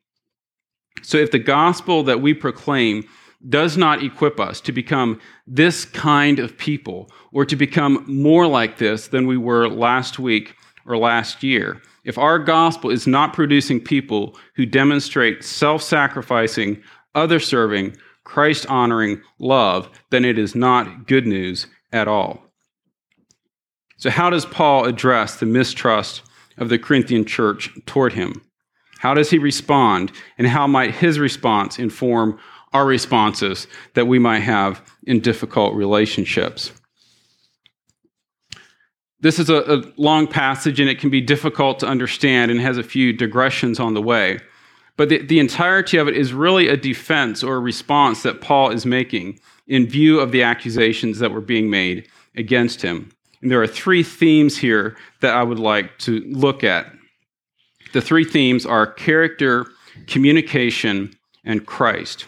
So 1.01 1.17
if 1.17 1.31
the 1.31 1.39
gospel 1.39 2.03
that 2.03 2.21
we 2.21 2.33
proclaim 2.33 3.05
does 3.47 3.77
not 3.77 4.03
equip 4.03 4.39
us 4.39 4.59
to 4.61 4.71
become 4.71 5.19
this 5.47 5.85
kind 5.85 6.39
of 6.39 6.57
people 6.57 7.09
or 7.31 7.45
to 7.45 7.55
become 7.55 8.03
more 8.07 8.47
like 8.47 8.77
this 8.77 9.07
than 9.07 9.27
we 9.27 9.37
were 9.37 9.69
last 9.69 10.19
week 10.19 10.55
or 10.85 10.97
last 10.97 11.41
year. 11.41 11.81
If 12.03 12.17
our 12.17 12.39
gospel 12.39 12.89
is 12.89 13.07
not 13.07 13.33
producing 13.33 13.79
people 13.79 14.37
who 14.55 14.65
demonstrate 14.65 15.43
self 15.43 15.81
sacrificing, 15.81 16.81
other 17.15 17.39
serving, 17.39 17.95
Christ 18.23 18.65
honoring 18.67 19.21
love, 19.39 19.89
then 20.09 20.25
it 20.25 20.37
is 20.37 20.55
not 20.55 21.07
good 21.07 21.25
news 21.25 21.67
at 21.91 22.07
all. 22.07 22.48
So, 23.99 24.09
how 24.09 24.29
does 24.29 24.45
Paul 24.45 24.85
address 24.85 25.35
the 25.35 25.45
mistrust 25.45 26.23
of 26.57 26.69
the 26.69 26.79
Corinthian 26.79 27.23
church 27.23 27.69
toward 27.85 28.13
him? 28.13 28.41
How 28.97 29.13
does 29.13 29.29
he 29.29 29.37
respond, 29.37 30.11
and 30.37 30.47
how 30.47 30.67
might 30.67 30.95
his 30.95 31.19
response 31.19 31.79
inform 31.79 32.39
our 32.73 32.85
responses 32.85 33.67
that 33.93 34.07
we 34.07 34.19
might 34.19 34.39
have 34.39 34.81
in 35.03 35.19
difficult 35.19 35.75
relationships. 35.75 36.71
This 39.21 39.39
is 39.39 39.49
a, 39.49 39.79
a, 39.79 39.83
long 39.97 40.27
passage 40.27 40.79
and 40.79 40.89
it 40.89 40.99
can 40.99 41.09
be 41.09 41.19
difficult 41.19 41.79
to 41.79 41.87
understand 41.87 42.51
and 42.51 42.59
has 42.61 42.77
a 42.77 42.83
few 42.83 43.11
digressions 43.11 43.79
on 43.79 43.93
the 43.93 44.01
way. 44.01 44.39
But 44.95 45.09
the, 45.09 45.19
the 45.19 45.39
entirety 45.39 45.97
of 45.97 46.07
it 46.07 46.15
is 46.15 46.33
really 46.33 46.67
a 46.67 46.77
defense 46.77 47.43
or 47.43 47.55
a 47.55 47.59
response 47.59 48.23
that 48.23 48.41
Paul 48.41 48.69
is 48.69 48.85
making 48.85 49.39
in 49.67 49.87
view 49.87 50.19
of 50.19 50.31
the 50.31 50.43
accusations 50.43 51.19
that 51.19 51.31
were 51.31 51.41
being 51.41 51.69
made 51.69 52.07
against 52.35 52.81
him. 52.81 53.11
And 53.41 53.51
there 53.51 53.61
are 53.61 53.67
three 53.67 54.03
themes 54.03 54.57
here 54.57 54.97
that 55.21 55.35
I 55.35 55.43
would 55.43 55.59
like 55.59 55.97
to 55.99 56.19
look 56.27 56.63
at. 56.63 56.91
The 57.93 58.01
three 58.01 58.25
themes 58.25 58.65
are 58.65 58.85
character, 58.85 59.65
communication, 60.07 61.15
and 61.45 61.65
Christ. 61.65 62.25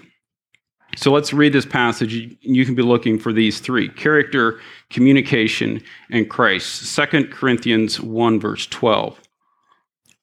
So 0.97 1.11
let's 1.11 1.33
read 1.33 1.53
this 1.53 1.65
passage. 1.65 2.13
You 2.41 2.65
can 2.65 2.75
be 2.75 2.81
looking 2.81 3.17
for 3.17 3.31
these 3.31 3.59
three 3.59 3.89
character, 3.89 4.59
communication, 4.89 5.81
and 6.09 6.29
Christ. 6.29 6.95
2 6.95 7.27
Corinthians 7.27 8.01
1, 8.01 8.39
verse 8.39 8.67
12. 8.67 9.19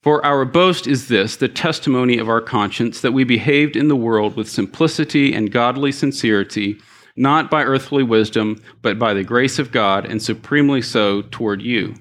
For 0.02 0.24
our 0.24 0.44
boast 0.44 0.86
is 0.86 1.08
this, 1.08 1.36
the 1.36 1.48
testimony 1.48 2.18
of 2.18 2.28
our 2.28 2.40
conscience, 2.40 3.00
that 3.00 3.12
we 3.12 3.24
behaved 3.24 3.76
in 3.76 3.88
the 3.88 3.96
world 3.96 4.36
with 4.36 4.48
simplicity 4.48 5.34
and 5.34 5.50
godly 5.50 5.90
sincerity, 5.90 6.78
not 7.18 7.50
by 7.50 7.64
earthly 7.64 8.02
wisdom, 8.02 8.62
but 8.80 8.98
by 8.98 9.12
the 9.12 9.24
grace 9.24 9.58
of 9.58 9.72
God, 9.72 10.06
and 10.06 10.22
supremely 10.22 10.80
so 10.80 11.22
toward 11.22 11.60
you. 11.60 11.94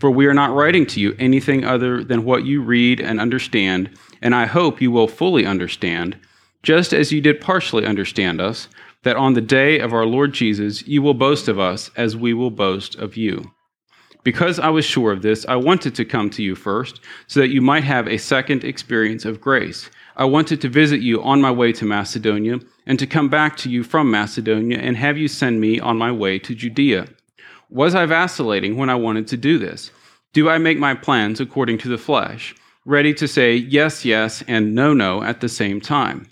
For 0.00 0.10
we 0.10 0.26
are 0.26 0.34
not 0.34 0.54
writing 0.54 0.86
to 0.86 1.00
you 1.00 1.14
anything 1.18 1.64
other 1.64 2.02
than 2.02 2.24
what 2.24 2.44
you 2.44 2.62
read 2.62 3.00
and 3.00 3.20
understand, 3.20 3.90
and 4.20 4.34
I 4.34 4.46
hope 4.46 4.80
you 4.80 4.90
will 4.90 5.08
fully 5.08 5.46
understand 5.46 6.16
just 6.62 6.92
as 6.92 7.12
you 7.12 7.20
did 7.20 7.40
partially 7.40 7.84
understand 7.84 8.40
us, 8.40 8.68
that 9.02 9.16
on 9.16 9.34
the 9.34 9.40
day 9.40 9.80
of 9.80 9.92
our 9.92 10.06
Lord 10.06 10.32
Jesus 10.32 10.86
you 10.86 11.02
will 11.02 11.14
boast 11.14 11.48
of 11.48 11.58
us 11.58 11.90
as 11.96 12.16
we 12.16 12.32
will 12.32 12.50
boast 12.50 12.94
of 12.94 13.16
you. 13.16 13.52
Because 14.22 14.60
I 14.60 14.68
was 14.68 14.84
sure 14.84 15.10
of 15.10 15.22
this, 15.22 15.44
I 15.46 15.56
wanted 15.56 15.96
to 15.96 16.04
come 16.04 16.30
to 16.30 16.42
you 16.42 16.54
first, 16.54 17.00
so 17.26 17.40
that 17.40 17.50
you 17.50 17.60
might 17.60 17.82
have 17.82 18.06
a 18.06 18.16
second 18.16 18.62
experience 18.62 19.24
of 19.24 19.40
grace. 19.40 19.90
I 20.16 20.24
wanted 20.26 20.60
to 20.60 20.68
visit 20.68 21.00
you 21.00 21.22
on 21.22 21.40
my 21.40 21.50
way 21.50 21.72
to 21.72 21.86
Macedonia, 21.86 22.60
and 22.86 22.98
to 22.98 23.06
come 23.06 23.28
back 23.28 23.56
to 23.58 23.70
you 23.70 23.82
from 23.82 24.10
Macedonia, 24.10 24.78
and 24.78 24.96
have 24.96 25.16
you 25.16 25.28
send 25.28 25.60
me 25.60 25.80
on 25.80 25.96
my 25.96 26.12
way 26.12 26.38
to 26.40 26.54
Judea. 26.54 27.06
Was 27.70 27.94
I 27.94 28.04
vacillating 28.04 28.76
when 28.76 28.90
I 28.90 28.94
wanted 28.94 29.26
to 29.28 29.36
do 29.38 29.58
this? 29.58 29.90
Do 30.34 30.50
I 30.50 30.58
make 30.58 30.78
my 30.78 30.94
plans 30.94 31.40
according 31.40 31.78
to 31.78 31.88
the 31.88 31.96
flesh, 31.96 32.54
ready 32.84 33.14
to 33.14 33.26
say 33.26 33.54
yes, 33.54 34.04
yes, 34.04 34.42
and 34.46 34.74
no, 34.74 34.92
no 34.92 35.22
at 35.22 35.40
the 35.40 35.48
same 35.48 35.80
time? 35.80 36.28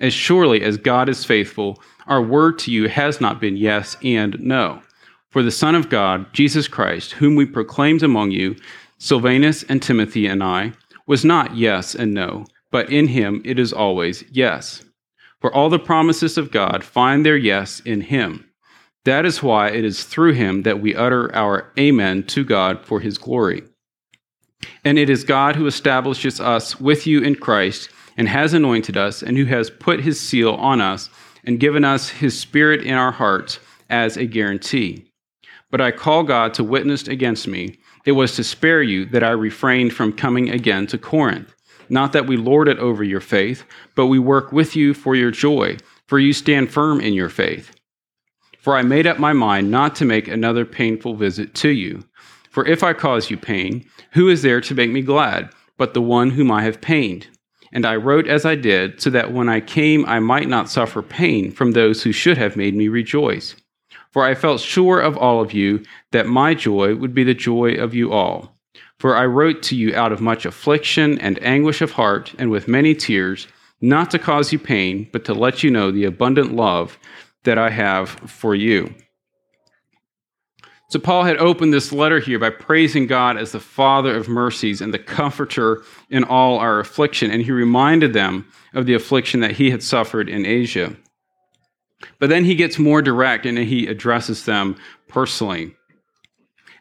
As 0.00 0.12
surely 0.12 0.62
as 0.62 0.76
God 0.76 1.08
is 1.08 1.24
faithful, 1.24 1.80
our 2.08 2.20
word 2.20 2.58
to 2.60 2.72
you 2.72 2.88
has 2.88 3.20
not 3.20 3.40
been 3.40 3.56
yes 3.56 3.96
and 4.02 4.38
no. 4.40 4.82
For 5.30 5.44
the 5.44 5.50
Son 5.52 5.76
of 5.76 5.88
God, 5.88 6.32
Jesus 6.32 6.66
Christ, 6.66 7.12
whom 7.12 7.36
we 7.36 7.46
proclaimed 7.46 8.02
among 8.02 8.32
you, 8.32 8.56
Silvanus 8.98 9.62
and 9.64 9.80
Timothy 9.80 10.26
and 10.26 10.42
I, 10.42 10.72
was 11.06 11.24
not 11.24 11.56
yes 11.56 11.94
and 11.94 12.12
no, 12.12 12.46
but 12.72 12.90
in 12.90 13.06
him 13.06 13.40
it 13.44 13.60
is 13.60 13.72
always 13.72 14.24
yes. 14.32 14.82
For 15.40 15.54
all 15.54 15.70
the 15.70 15.78
promises 15.78 16.36
of 16.36 16.50
God 16.50 16.82
find 16.82 17.24
their 17.24 17.36
yes 17.36 17.78
in 17.80 18.00
him. 18.00 18.48
That 19.04 19.24
is 19.24 19.42
why 19.42 19.70
it 19.70 19.84
is 19.84 20.04
through 20.04 20.34
him 20.34 20.62
that 20.62 20.80
we 20.80 20.94
utter 20.94 21.32
our 21.34 21.72
Amen 21.78 22.24
to 22.24 22.44
God 22.44 22.84
for 22.84 22.98
his 22.98 23.18
glory. 23.18 23.62
And 24.84 24.98
it 24.98 25.10
is 25.10 25.24
God 25.24 25.56
who 25.56 25.66
establishes 25.66 26.40
us 26.40 26.80
with 26.80 27.06
you 27.06 27.20
in 27.20 27.36
Christ 27.36 27.88
and 28.16 28.28
has 28.28 28.52
anointed 28.52 28.96
us, 28.96 29.22
and 29.22 29.38
who 29.38 29.46
has 29.46 29.70
put 29.70 30.00
his 30.00 30.20
seal 30.20 30.52
on 30.54 30.80
us 30.80 31.08
and 31.44 31.58
given 31.58 31.84
us 31.84 32.10
his 32.10 32.38
spirit 32.38 32.82
in 32.82 32.94
our 32.94 33.10
hearts 33.10 33.58
as 33.88 34.16
a 34.16 34.26
guarantee. 34.26 35.10
But 35.70 35.80
I 35.80 35.90
call 35.92 36.22
God 36.22 36.52
to 36.54 36.64
witness 36.64 37.08
against 37.08 37.48
me. 37.48 37.78
It 38.04 38.12
was 38.12 38.36
to 38.36 38.44
spare 38.44 38.82
you 38.82 39.06
that 39.06 39.24
I 39.24 39.30
refrained 39.30 39.94
from 39.94 40.12
coming 40.12 40.50
again 40.50 40.86
to 40.88 40.98
Corinth. 40.98 41.54
Not 41.92 42.14
that 42.14 42.26
we 42.26 42.38
lord 42.38 42.68
it 42.68 42.78
over 42.78 43.04
your 43.04 43.20
faith, 43.20 43.64
but 43.94 44.06
we 44.06 44.18
work 44.18 44.50
with 44.50 44.74
you 44.74 44.94
for 44.94 45.14
your 45.14 45.30
joy, 45.30 45.76
for 46.06 46.18
you 46.18 46.32
stand 46.32 46.72
firm 46.72 47.02
in 47.02 47.12
your 47.12 47.28
faith. 47.28 47.76
For 48.58 48.74
I 48.74 48.80
made 48.80 49.06
up 49.06 49.18
my 49.18 49.34
mind 49.34 49.70
not 49.70 49.94
to 49.96 50.06
make 50.06 50.26
another 50.26 50.64
painful 50.64 51.16
visit 51.16 51.54
to 51.56 51.68
you. 51.68 52.02
For 52.50 52.66
if 52.66 52.82
I 52.82 52.94
cause 52.94 53.28
you 53.28 53.36
pain, 53.36 53.84
who 54.12 54.30
is 54.30 54.40
there 54.40 54.62
to 54.62 54.74
make 54.74 54.90
me 54.90 55.02
glad 55.02 55.50
but 55.76 55.92
the 55.92 56.00
one 56.00 56.30
whom 56.30 56.50
I 56.50 56.62
have 56.62 56.80
pained? 56.80 57.26
And 57.74 57.84
I 57.84 57.96
wrote 57.96 58.26
as 58.26 58.46
I 58.46 58.54
did, 58.54 59.02
so 59.02 59.10
that 59.10 59.34
when 59.34 59.50
I 59.50 59.60
came 59.60 60.06
I 60.06 60.18
might 60.18 60.48
not 60.48 60.70
suffer 60.70 61.02
pain 61.02 61.50
from 61.50 61.72
those 61.72 62.02
who 62.02 62.12
should 62.12 62.38
have 62.38 62.56
made 62.56 62.74
me 62.74 62.88
rejoice. 62.88 63.54
For 64.12 64.24
I 64.24 64.34
felt 64.34 64.62
sure 64.62 64.98
of 64.98 65.18
all 65.18 65.42
of 65.42 65.52
you 65.52 65.84
that 66.12 66.26
my 66.26 66.54
joy 66.54 66.94
would 66.94 67.12
be 67.12 67.24
the 67.24 67.34
joy 67.34 67.74
of 67.74 67.94
you 67.94 68.12
all. 68.12 68.51
For 69.02 69.16
I 69.16 69.26
wrote 69.26 69.64
to 69.64 69.74
you 69.74 69.96
out 69.96 70.12
of 70.12 70.20
much 70.20 70.46
affliction 70.46 71.18
and 71.18 71.42
anguish 71.42 71.82
of 71.82 71.90
heart, 71.90 72.32
and 72.38 72.52
with 72.52 72.68
many 72.68 72.94
tears, 72.94 73.48
not 73.80 74.12
to 74.12 74.18
cause 74.20 74.52
you 74.52 74.60
pain, 74.60 75.08
but 75.12 75.24
to 75.24 75.34
let 75.34 75.64
you 75.64 75.72
know 75.72 75.90
the 75.90 76.04
abundant 76.04 76.54
love 76.54 77.00
that 77.42 77.58
I 77.58 77.70
have 77.70 78.10
for 78.10 78.54
you. 78.54 78.94
So, 80.88 81.00
Paul 81.00 81.24
had 81.24 81.36
opened 81.38 81.72
this 81.72 81.90
letter 81.90 82.20
here 82.20 82.38
by 82.38 82.50
praising 82.50 83.08
God 83.08 83.36
as 83.36 83.50
the 83.50 83.58
Father 83.58 84.14
of 84.14 84.28
mercies 84.28 84.80
and 84.80 84.94
the 84.94 85.00
Comforter 85.00 85.82
in 86.08 86.22
all 86.22 86.60
our 86.60 86.78
affliction, 86.78 87.32
and 87.32 87.42
he 87.42 87.50
reminded 87.50 88.12
them 88.12 88.46
of 88.72 88.86
the 88.86 88.94
affliction 88.94 89.40
that 89.40 89.56
he 89.56 89.72
had 89.72 89.82
suffered 89.82 90.28
in 90.28 90.46
Asia. 90.46 90.94
But 92.20 92.28
then 92.28 92.44
he 92.44 92.54
gets 92.54 92.78
more 92.78 93.02
direct 93.02 93.46
and 93.46 93.58
he 93.58 93.88
addresses 93.88 94.44
them 94.44 94.76
personally. 95.08 95.74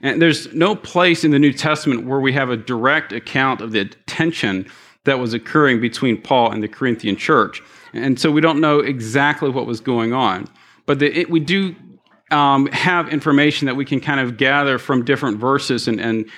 And 0.01 0.21
there's 0.21 0.51
no 0.53 0.75
place 0.75 1.23
in 1.23 1.31
the 1.31 1.39
New 1.39 1.53
Testament 1.53 2.05
where 2.05 2.19
we 2.19 2.33
have 2.33 2.49
a 2.49 2.57
direct 2.57 3.13
account 3.13 3.61
of 3.61 3.71
the 3.71 3.85
tension 4.07 4.69
that 5.03 5.19
was 5.19 5.33
occurring 5.33 5.81
between 5.81 6.21
Paul 6.21 6.51
and 6.51 6.61
the 6.61 6.67
Corinthian 6.67 7.15
church. 7.15 7.61
And 7.93 8.19
so 8.19 8.31
we 8.31 8.41
don't 8.41 8.59
know 8.59 8.79
exactly 8.79 9.49
what 9.49 9.65
was 9.65 9.79
going 9.79 10.13
on. 10.13 10.47
But 10.85 10.99
the, 10.99 11.19
it, 11.19 11.29
we 11.29 11.39
do 11.39 11.75
um, 12.31 12.67
have 12.67 13.09
information 13.09 13.65
that 13.65 13.75
we 13.75 13.85
can 13.85 13.99
kind 13.99 14.19
of 14.19 14.37
gather 14.37 14.77
from 14.77 15.03
different 15.05 15.37
verses 15.37 15.87
and, 15.87 15.99
and 15.99 16.29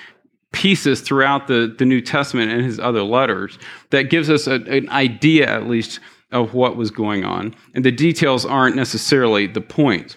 pieces 0.52 1.00
throughout 1.00 1.46
the, 1.46 1.74
the 1.78 1.84
New 1.84 2.00
Testament 2.00 2.50
and 2.50 2.62
his 2.62 2.78
other 2.78 3.02
letters 3.02 3.58
that 3.90 4.04
gives 4.04 4.30
us 4.30 4.46
a, 4.46 4.54
an 4.54 4.88
idea, 4.90 5.48
at 5.48 5.66
least, 5.66 6.00
of 6.32 6.54
what 6.54 6.76
was 6.76 6.90
going 6.90 7.24
on. 7.24 7.54
And 7.74 7.84
the 7.84 7.92
details 7.92 8.44
aren't 8.44 8.76
necessarily 8.76 9.46
the 9.46 9.60
point. 9.60 10.16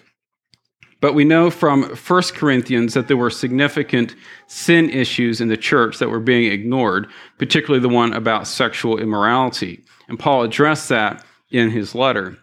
But 1.00 1.14
we 1.14 1.24
know 1.24 1.50
from 1.50 1.84
1 1.84 2.22
Corinthians 2.34 2.94
that 2.94 3.06
there 3.06 3.16
were 3.16 3.30
significant 3.30 4.16
sin 4.48 4.90
issues 4.90 5.40
in 5.40 5.48
the 5.48 5.56
church 5.56 5.98
that 5.98 6.10
were 6.10 6.20
being 6.20 6.50
ignored, 6.50 7.06
particularly 7.38 7.80
the 7.80 7.88
one 7.88 8.12
about 8.12 8.48
sexual 8.48 8.98
immorality. 8.98 9.84
And 10.08 10.18
Paul 10.18 10.42
addressed 10.42 10.88
that 10.88 11.24
in 11.50 11.70
his 11.70 11.94
letter. 11.94 12.36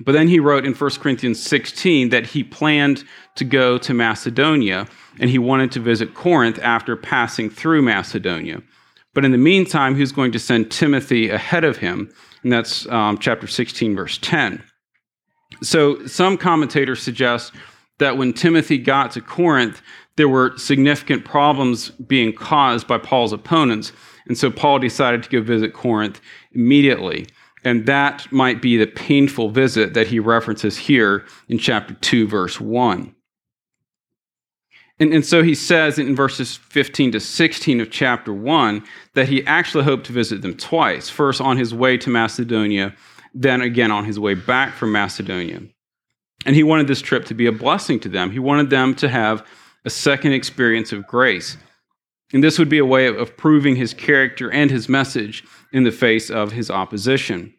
But 0.00 0.12
then 0.12 0.28
he 0.28 0.40
wrote 0.40 0.64
in 0.64 0.74
1 0.74 0.90
Corinthians 1.00 1.42
16 1.42 2.10
that 2.10 2.26
he 2.26 2.42
planned 2.44 3.04
to 3.36 3.44
go 3.44 3.78
to 3.78 3.94
Macedonia 3.94 4.86
and 5.20 5.30
he 5.30 5.38
wanted 5.38 5.70
to 5.72 5.80
visit 5.80 6.14
Corinth 6.14 6.58
after 6.60 6.96
passing 6.96 7.50
through 7.50 7.82
Macedonia. 7.82 8.62
But 9.14 9.24
in 9.24 9.30
the 9.30 9.38
meantime, 9.38 9.94
he 9.94 10.00
was 10.00 10.12
going 10.12 10.32
to 10.32 10.40
send 10.40 10.72
Timothy 10.72 11.30
ahead 11.30 11.62
of 11.62 11.76
him, 11.76 12.12
and 12.42 12.52
that's 12.52 12.86
um, 12.88 13.16
chapter 13.18 13.46
16, 13.46 13.94
verse 13.94 14.18
10. 14.18 14.62
So 15.62 16.06
some 16.06 16.36
commentators 16.36 17.02
suggest 17.02 17.52
that 17.98 18.16
when 18.16 18.32
Timothy 18.32 18.78
got 18.78 19.12
to 19.12 19.20
Corinth, 19.20 19.80
there 20.16 20.28
were 20.28 20.56
significant 20.56 21.24
problems 21.24 21.90
being 21.90 22.32
caused 22.32 22.86
by 22.86 22.98
Paul's 22.98 23.32
opponents. 23.32 23.92
And 24.26 24.38
so 24.38 24.50
Paul 24.50 24.78
decided 24.78 25.22
to 25.22 25.30
go 25.30 25.40
visit 25.40 25.72
Corinth 25.72 26.20
immediately. 26.52 27.26
And 27.64 27.86
that 27.86 28.30
might 28.30 28.60
be 28.60 28.76
the 28.76 28.86
painful 28.86 29.50
visit 29.50 29.94
that 29.94 30.08
he 30.08 30.18
references 30.20 30.76
here 30.76 31.24
in 31.48 31.58
chapter 31.58 31.94
2, 31.94 32.28
verse 32.28 32.60
1. 32.60 33.14
And, 35.00 35.12
and 35.12 35.24
so 35.24 35.42
he 35.42 35.54
says 35.54 35.98
in 35.98 36.14
verses 36.14 36.56
15 36.56 37.12
to 37.12 37.20
16 37.20 37.80
of 37.80 37.90
chapter 37.90 38.32
1 38.32 38.84
that 39.14 39.28
he 39.28 39.44
actually 39.46 39.84
hoped 39.84 40.06
to 40.06 40.12
visit 40.12 40.42
them 40.42 40.56
twice 40.56 41.08
first 41.08 41.40
on 41.40 41.56
his 41.56 41.74
way 41.74 41.96
to 41.98 42.10
Macedonia, 42.10 42.94
then 43.34 43.60
again 43.60 43.90
on 43.90 44.04
his 44.04 44.18
way 44.18 44.34
back 44.34 44.74
from 44.74 44.92
Macedonia. 44.92 45.60
And 46.46 46.54
he 46.54 46.62
wanted 46.62 46.86
this 46.86 47.02
trip 47.02 47.24
to 47.26 47.34
be 47.34 47.46
a 47.46 47.52
blessing 47.52 47.98
to 48.00 48.08
them. 48.08 48.30
He 48.30 48.38
wanted 48.38 48.70
them 48.70 48.94
to 48.96 49.08
have 49.08 49.46
a 49.84 49.90
second 49.90 50.32
experience 50.32 50.92
of 50.92 51.06
grace. 51.06 51.56
And 52.32 52.42
this 52.42 52.58
would 52.58 52.68
be 52.68 52.78
a 52.78 52.86
way 52.86 53.06
of 53.06 53.36
proving 53.36 53.76
his 53.76 53.92
character 53.94 54.50
and 54.50 54.70
his 54.70 54.88
message 54.88 55.44
in 55.72 55.84
the 55.84 55.90
face 55.90 56.30
of 56.30 56.52
his 56.52 56.70
opposition. 56.70 57.54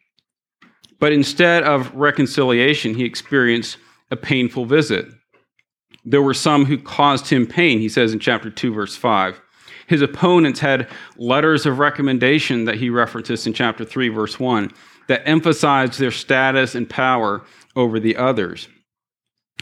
But 0.99 1.13
instead 1.13 1.63
of 1.63 1.93
reconciliation, 1.93 2.93
he 2.95 3.05
experienced 3.05 3.77
a 4.11 4.15
painful 4.15 4.65
visit. 4.65 5.07
There 6.03 6.21
were 6.21 6.33
some 6.33 6.65
who 6.65 6.77
caused 6.77 7.27
him 7.27 7.47
pain, 7.47 7.79
he 7.79 7.89
says 7.89 8.13
in 8.13 8.19
chapter 8.19 8.49
2, 8.49 8.73
verse 8.73 8.95
5. 8.95 9.41
His 9.87 10.01
opponents 10.01 10.59
had 10.59 10.87
letters 11.17 11.65
of 11.65 11.79
recommendation 11.79 12.65
that 12.65 12.75
he 12.75 12.89
references 12.89 13.45
in 13.45 13.53
chapter 13.53 13.85
3, 13.85 14.09
verse 14.09 14.39
1, 14.39 14.71
that 15.07 15.27
emphasized 15.27 15.99
their 15.99 16.11
status 16.11 16.75
and 16.75 16.89
power 16.89 17.43
over 17.75 17.99
the 17.99 18.15
others. 18.15 18.67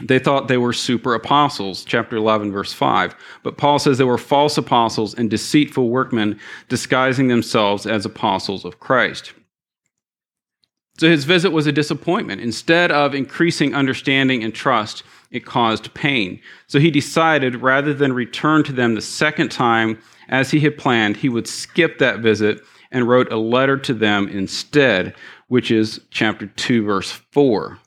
They 0.01 0.17
thought 0.17 0.47
they 0.47 0.57
were 0.57 0.73
super 0.73 1.13
apostles, 1.13 1.85
chapter 1.85 2.15
11, 2.15 2.51
verse 2.51 2.73
5. 2.73 3.15
But 3.43 3.57
Paul 3.57 3.77
says 3.77 3.97
they 3.97 4.03
were 4.03 4.17
false 4.17 4.57
apostles 4.57 5.13
and 5.13 5.29
deceitful 5.29 5.87
workmen 5.89 6.39
disguising 6.67 7.27
themselves 7.27 7.85
as 7.85 8.05
apostles 8.05 8.65
of 8.65 8.79
Christ. 8.79 9.33
So 10.97 11.09
his 11.09 11.25
visit 11.25 11.51
was 11.51 11.67
a 11.67 11.71
disappointment. 11.71 12.41
Instead 12.41 12.91
of 12.91 13.13
increasing 13.13 13.75
understanding 13.75 14.43
and 14.43 14.53
trust, 14.53 15.03
it 15.31 15.45
caused 15.45 15.93
pain. 15.93 16.39
So 16.67 16.79
he 16.79 16.91
decided 16.91 17.61
rather 17.61 17.93
than 17.93 18.13
return 18.13 18.63
to 18.65 18.73
them 18.73 18.95
the 18.95 19.01
second 19.01 19.49
time 19.49 19.99
as 20.29 20.51
he 20.51 20.59
had 20.59 20.77
planned, 20.77 21.17
he 21.17 21.29
would 21.29 21.47
skip 21.47 21.99
that 21.99 22.19
visit 22.19 22.61
and 22.93 23.09
wrote 23.09 23.31
a 23.31 23.37
letter 23.37 23.77
to 23.77 23.93
them 23.93 24.29
instead, 24.29 25.15
which 25.47 25.71
is 25.71 25.99
chapter 26.11 26.47
2, 26.47 26.85
verse 26.85 27.11
4. 27.11 27.79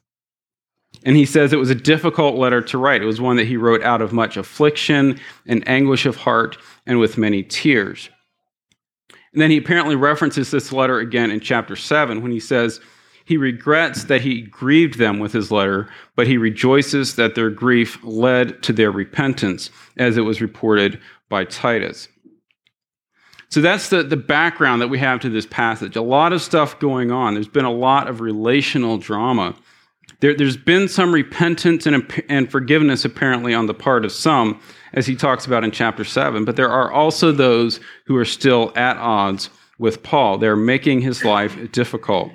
And 1.04 1.16
he 1.16 1.24
says 1.24 1.52
it 1.52 1.58
was 1.58 1.70
a 1.70 1.74
difficult 1.74 2.34
letter 2.34 2.60
to 2.62 2.78
write. 2.78 3.00
It 3.00 3.06
was 3.06 3.20
one 3.20 3.36
that 3.36 3.46
he 3.46 3.56
wrote 3.56 3.82
out 3.82 4.02
of 4.02 4.12
much 4.12 4.36
affliction 4.36 5.20
and 5.46 5.66
anguish 5.68 6.04
of 6.04 6.16
heart 6.16 6.58
and 6.84 6.98
with 6.98 7.16
many 7.16 7.44
tears. 7.44 8.10
And 9.32 9.40
then 9.40 9.50
he 9.50 9.58
apparently 9.58 9.94
references 9.94 10.50
this 10.50 10.72
letter 10.72 10.98
again 10.98 11.30
in 11.30 11.40
chapter 11.40 11.76
7 11.76 12.22
when 12.22 12.32
he 12.32 12.40
says, 12.40 12.80
He 13.24 13.36
regrets 13.36 14.04
that 14.04 14.22
he 14.22 14.42
grieved 14.42 14.98
them 14.98 15.20
with 15.20 15.32
his 15.32 15.52
letter, 15.52 15.88
but 16.16 16.26
he 16.26 16.38
rejoices 16.38 17.14
that 17.14 17.34
their 17.36 17.50
grief 17.50 18.02
led 18.02 18.62
to 18.64 18.72
their 18.72 18.90
repentance, 18.90 19.70
as 19.98 20.16
it 20.16 20.22
was 20.22 20.40
reported 20.40 21.00
by 21.28 21.44
Titus. 21.44 22.08
So 23.48 23.61
that's 23.61 23.90
the, 23.90 24.02
the 24.02 24.16
background 24.16 24.82
that 24.82 24.88
we 24.88 24.98
have 24.98 25.20
to 25.20 25.30
this 25.30 25.46
passage. 25.46 25.96
A 25.96 26.02
lot 26.02 26.32
of 26.32 26.42
stuff 26.42 26.78
going 26.78 27.11
on. 27.11 27.35
There's 27.35 27.48
been 27.48 27.64
a 27.64 27.72
lot 27.72 28.09
of 28.09 28.20
relational 28.20 28.98
drama 28.98 29.54
there, 30.20 30.35
has 30.38 30.56
been 30.56 30.88
some 30.88 31.12
repentance 31.12 31.87
and, 31.87 32.24
and 32.28 32.50
forgiveness 32.50 33.04
apparently 33.04 33.52
on 33.52 33.66
the 33.66 33.74
part 33.74 34.04
of 34.04 34.12
some, 34.12 34.61
as 34.94 35.06
he 35.06 35.14
talks 35.14 35.46
about 35.46 35.62
in 35.62 35.70
chapter 35.70 36.04
7, 36.04 36.44
but 36.44 36.56
there 36.56 36.70
are 36.70 36.90
also 36.90 37.32
those 37.32 37.80
who 38.06 38.16
are 38.16 38.24
still 38.24 38.72
at 38.76 38.96
odds 38.96 39.50
with 39.78 40.02
Paul. 40.02 40.38
They're 40.38 40.56
making 40.56 41.02
his 41.02 41.24
life 41.24 41.70
difficult. 41.70 42.32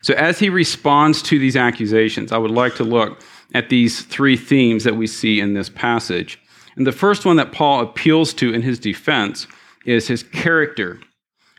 So, 0.00 0.14
as 0.14 0.38
he 0.38 0.48
responds 0.48 1.22
to 1.22 1.38
these 1.38 1.56
accusations, 1.56 2.32
I 2.32 2.38
would 2.38 2.50
like 2.50 2.74
to 2.76 2.84
look 2.84 3.22
at 3.54 3.68
these 3.68 4.02
three 4.02 4.36
themes 4.36 4.82
that 4.84 4.96
we 4.96 5.06
see 5.06 5.40
in 5.40 5.54
this 5.54 5.68
passage. 5.68 6.40
And 6.74 6.86
the 6.86 6.92
first 6.92 7.24
one 7.26 7.36
that 7.36 7.52
Paul 7.52 7.82
appeals 7.82 8.32
to 8.34 8.52
in 8.52 8.62
his 8.62 8.78
defense 8.78 9.46
is 9.84 10.08
his 10.08 10.22
character. 10.22 11.00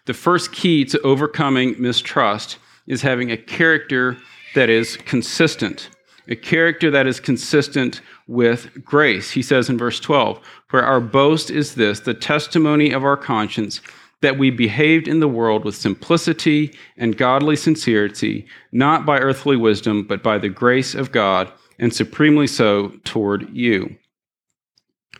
The 0.05 0.13
first 0.13 0.51
key 0.51 0.85
to 0.85 1.01
overcoming 1.01 1.75
mistrust 1.81 2.57
is 2.87 3.01
having 3.01 3.31
a 3.31 3.37
character 3.37 4.17
that 4.55 4.69
is 4.69 4.97
consistent, 4.97 5.89
a 6.27 6.35
character 6.35 6.91
that 6.91 7.07
is 7.07 7.19
consistent 7.19 8.01
with 8.27 8.83
grace. 8.83 9.31
He 9.31 9.41
says 9.41 9.69
in 9.69 9.77
verse 9.77 9.99
12, 9.99 10.39
For 10.67 10.83
our 10.83 11.01
boast 11.01 11.49
is 11.49 11.75
this, 11.75 12.01
the 12.01 12.13
testimony 12.13 12.91
of 12.91 13.03
our 13.03 13.17
conscience, 13.17 13.81
that 14.21 14.37
we 14.37 14.49
behaved 14.49 15.07
in 15.07 15.19
the 15.19 15.27
world 15.27 15.65
with 15.65 15.75
simplicity 15.75 16.73
and 16.97 17.17
godly 17.17 17.57
sincerity, 17.57 18.47
not 18.71 19.05
by 19.05 19.19
earthly 19.19 19.57
wisdom, 19.57 20.03
but 20.03 20.23
by 20.23 20.37
the 20.37 20.49
grace 20.49 20.95
of 20.95 21.11
God, 21.11 21.51
and 21.77 21.93
supremely 21.93 22.47
so 22.47 22.93
toward 23.03 23.49
you. 23.53 23.97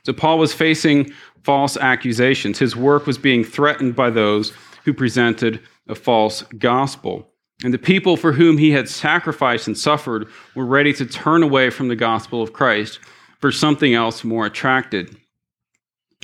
So 0.06 0.14
Paul 0.14 0.38
was 0.38 0.54
facing 0.54 1.14
false 1.44 1.78
accusations. 1.78 2.60
His 2.60 2.76
work 2.76 3.06
was 3.06 3.18
being 3.18 3.44
threatened 3.44 3.96
by 3.96 4.10
those 4.10 4.54
who 4.86 4.94
presented 4.94 5.62
a 5.88 5.96
false 5.96 6.44
gospel. 6.58 7.30
And 7.64 7.74
the 7.74 7.80
people 7.80 8.18
for 8.18 8.34
whom 8.34 8.58
he 8.58 8.72
had 8.72 8.90
sacrificed 8.90 9.68
and 9.68 9.78
suffered 9.78 10.28
were 10.56 10.66
ready 10.66 10.94
to 10.94 11.06
turn 11.06 11.44
away 11.44 11.70
from 11.70 11.88
the 11.88 11.96
gospel 11.96 12.42
of 12.42 12.54
Christ 12.54 13.00
for 13.40 13.52
something 13.52 13.94
else 13.94 14.24
more 14.24 14.46
attracted. 14.46 15.16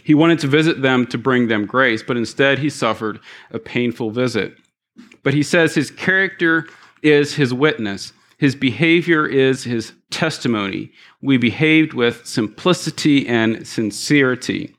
He 0.04 0.14
wanted 0.14 0.40
to 0.40 0.48
visit 0.48 0.82
them 0.82 1.06
to 1.08 1.18
bring 1.18 1.48
them 1.48 1.66
grace, 1.66 2.02
but 2.02 2.18
instead 2.18 2.60
he 2.60 2.70
suffered 2.70 3.20
a 3.52 3.60
painful 3.60 4.12
visit. 4.12 4.58
But 5.24 5.34
he 5.34 5.44
says 5.44 5.76
his 5.76 5.92
character 5.92 6.68
is 7.02 7.36
his 7.36 7.54
witness, 7.54 8.14
his 8.38 8.56
behavior 8.56 9.26
is 9.28 9.66
his 9.66 9.92
testimony. 10.12 10.92
We 11.22 11.38
behaved 11.38 11.94
with 11.94 12.26
simplicity 12.26 13.28
and 13.28 13.68
sincerity. 13.68 14.74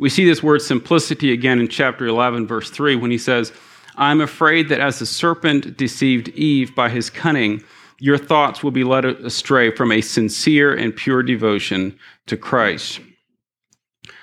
We 0.00 0.08
see 0.08 0.24
this 0.24 0.42
word 0.42 0.62
simplicity 0.62 1.30
again 1.30 1.60
in 1.60 1.68
chapter 1.68 2.06
11, 2.06 2.46
verse 2.46 2.70
3, 2.70 2.96
when 2.96 3.10
he 3.10 3.18
says, 3.18 3.52
I'm 3.96 4.22
afraid 4.22 4.70
that 4.70 4.80
as 4.80 4.98
the 4.98 5.04
serpent 5.04 5.76
deceived 5.76 6.30
Eve 6.30 6.74
by 6.74 6.88
his 6.88 7.10
cunning, 7.10 7.62
your 7.98 8.16
thoughts 8.16 8.64
will 8.64 8.70
be 8.70 8.82
led 8.82 9.04
astray 9.04 9.70
from 9.70 9.92
a 9.92 10.00
sincere 10.00 10.74
and 10.74 10.96
pure 10.96 11.22
devotion 11.22 11.98
to 12.28 12.38
Christ. 12.38 13.00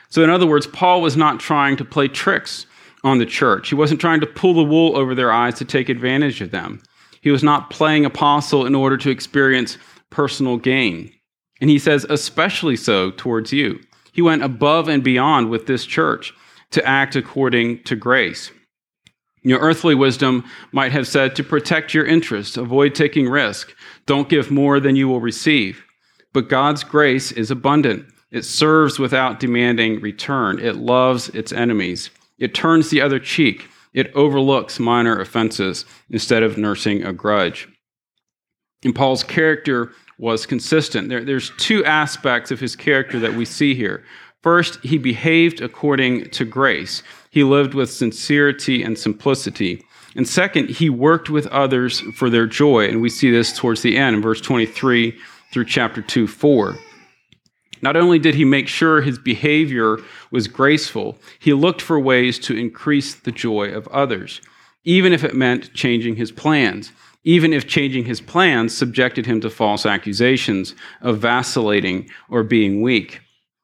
So, 0.09 0.23
in 0.23 0.31
other 0.31 0.47
words, 0.47 0.65
Paul 0.65 0.99
was 0.99 1.15
not 1.15 1.39
trying 1.39 1.77
to 1.77 1.85
play 1.85 2.07
tricks 2.07 2.65
on 3.03 3.19
the 3.19 3.25
church. 3.27 3.69
He 3.69 3.75
wasn't 3.75 4.01
trying 4.01 4.21
to 4.21 4.27
pull 4.27 4.55
the 4.55 4.63
wool 4.63 4.97
over 4.97 5.13
their 5.13 5.31
eyes 5.31 5.59
to 5.59 5.65
take 5.65 5.89
advantage 5.89 6.41
of 6.41 6.49
them. 6.49 6.81
He 7.21 7.29
was 7.29 7.43
not 7.43 7.69
playing 7.69 8.03
apostle 8.03 8.65
in 8.65 8.73
order 8.73 8.97
to 8.97 9.11
experience 9.11 9.77
personal 10.09 10.57
gain. 10.57 11.13
And 11.61 11.69
he 11.69 11.77
says, 11.77 12.03
especially 12.09 12.77
so 12.77 13.11
towards 13.11 13.53
you. 13.53 13.79
He 14.17 14.23
went 14.23 14.41
above 14.41 14.89
and 14.89 15.03
beyond 15.03 15.51
with 15.51 15.67
this 15.67 15.85
church 15.85 16.33
to 16.71 16.83
act 16.83 17.15
according 17.15 17.83
to 17.83 17.95
grace. 17.95 18.49
Your 19.43 19.59
earthly 19.59 19.93
wisdom 19.93 20.43
might 20.71 20.91
have 20.91 21.07
said 21.07 21.35
to 21.35 21.43
protect 21.43 21.93
your 21.93 22.03
interests, 22.03 22.57
avoid 22.57 22.95
taking 22.95 23.29
risk, 23.29 23.75
don't 24.07 24.27
give 24.27 24.49
more 24.49 24.79
than 24.79 24.95
you 24.95 25.07
will 25.07 25.21
receive. 25.21 25.85
But 26.33 26.49
God's 26.49 26.83
grace 26.83 27.31
is 27.31 27.51
abundant. 27.51 28.07
It 28.31 28.43
serves 28.43 28.97
without 28.97 29.39
demanding 29.39 30.01
return. 30.01 30.57
It 30.59 30.77
loves 30.77 31.29
its 31.29 31.51
enemies. 31.51 32.09
It 32.39 32.55
turns 32.55 32.89
the 32.89 33.01
other 33.01 33.19
cheek. 33.19 33.69
It 33.93 34.11
overlooks 34.15 34.79
minor 34.79 35.21
offenses 35.21 35.85
instead 36.09 36.41
of 36.41 36.57
nursing 36.57 37.03
a 37.03 37.13
grudge. 37.13 37.67
And 38.83 38.95
Paul's 38.95 39.23
character 39.23 39.91
was 40.17 40.45
consistent. 40.45 41.09
There, 41.09 41.23
there's 41.23 41.51
two 41.57 41.85
aspects 41.85 42.51
of 42.51 42.59
his 42.59 42.75
character 42.75 43.19
that 43.19 43.33
we 43.33 43.45
see 43.45 43.75
here. 43.75 44.03
First, 44.41 44.83
he 44.83 44.97
behaved 44.97 45.61
according 45.61 46.29
to 46.31 46.45
grace. 46.45 47.03
He 47.29 47.43
lived 47.43 47.73
with 47.73 47.91
sincerity 47.91 48.83
and 48.83 48.97
simplicity. 48.97 49.83
And 50.15 50.27
second, 50.27 50.69
he 50.69 50.89
worked 50.89 51.29
with 51.29 51.47
others 51.47 51.99
for 52.15 52.29
their 52.29 52.47
joy. 52.47 52.87
And 52.87 53.01
we 53.01 53.09
see 53.09 53.29
this 53.29 53.55
towards 53.55 53.81
the 53.81 53.97
end 53.97 54.15
in 54.15 54.21
verse 54.21 54.41
23 54.41 55.17
through 55.51 55.65
chapter 55.65 56.01
2 56.01 56.27
4. 56.27 56.77
Not 57.81 57.95
only 57.95 58.17
did 58.17 58.33
he 58.33 58.45
make 58.45 58.67
sure 58.67 59.01
his 59.01 59.19
behavior 59.19 59.97
was 60.31 60.47
graceful, 60.47 61.17
he 61.37 61.53
looked 61.53 61.81
for 61.81 61.99
ways 61.99 62.39
to 62.39 62.57
increase 62.57 63.13
the 63.13 63.31
joy 63.31 63.69
of 63.69 63.87
others, 63.89 64.41
even 64.83 65.13
if 65.13 65.23
it 65.23 65.35
meant 65.35 65.73
changing 65.73 66.15
his 66.15 66.31
plans, 66.31 66.91
even 67.27 67.51
if 67.51 67.67
changing 67.67 68.05
his 68.05 68.21
plans 68.21 68.75
subjected 68.75 69.25
him 69.25 69.41
to 69.41 69.49
false 69.49 69.85
accusations 69.85 70.73
of 71.01 71.19
vacillating 71.19 72.09
or 72.29 72.41
being 72.41 72.81
weak. 72.81 73.19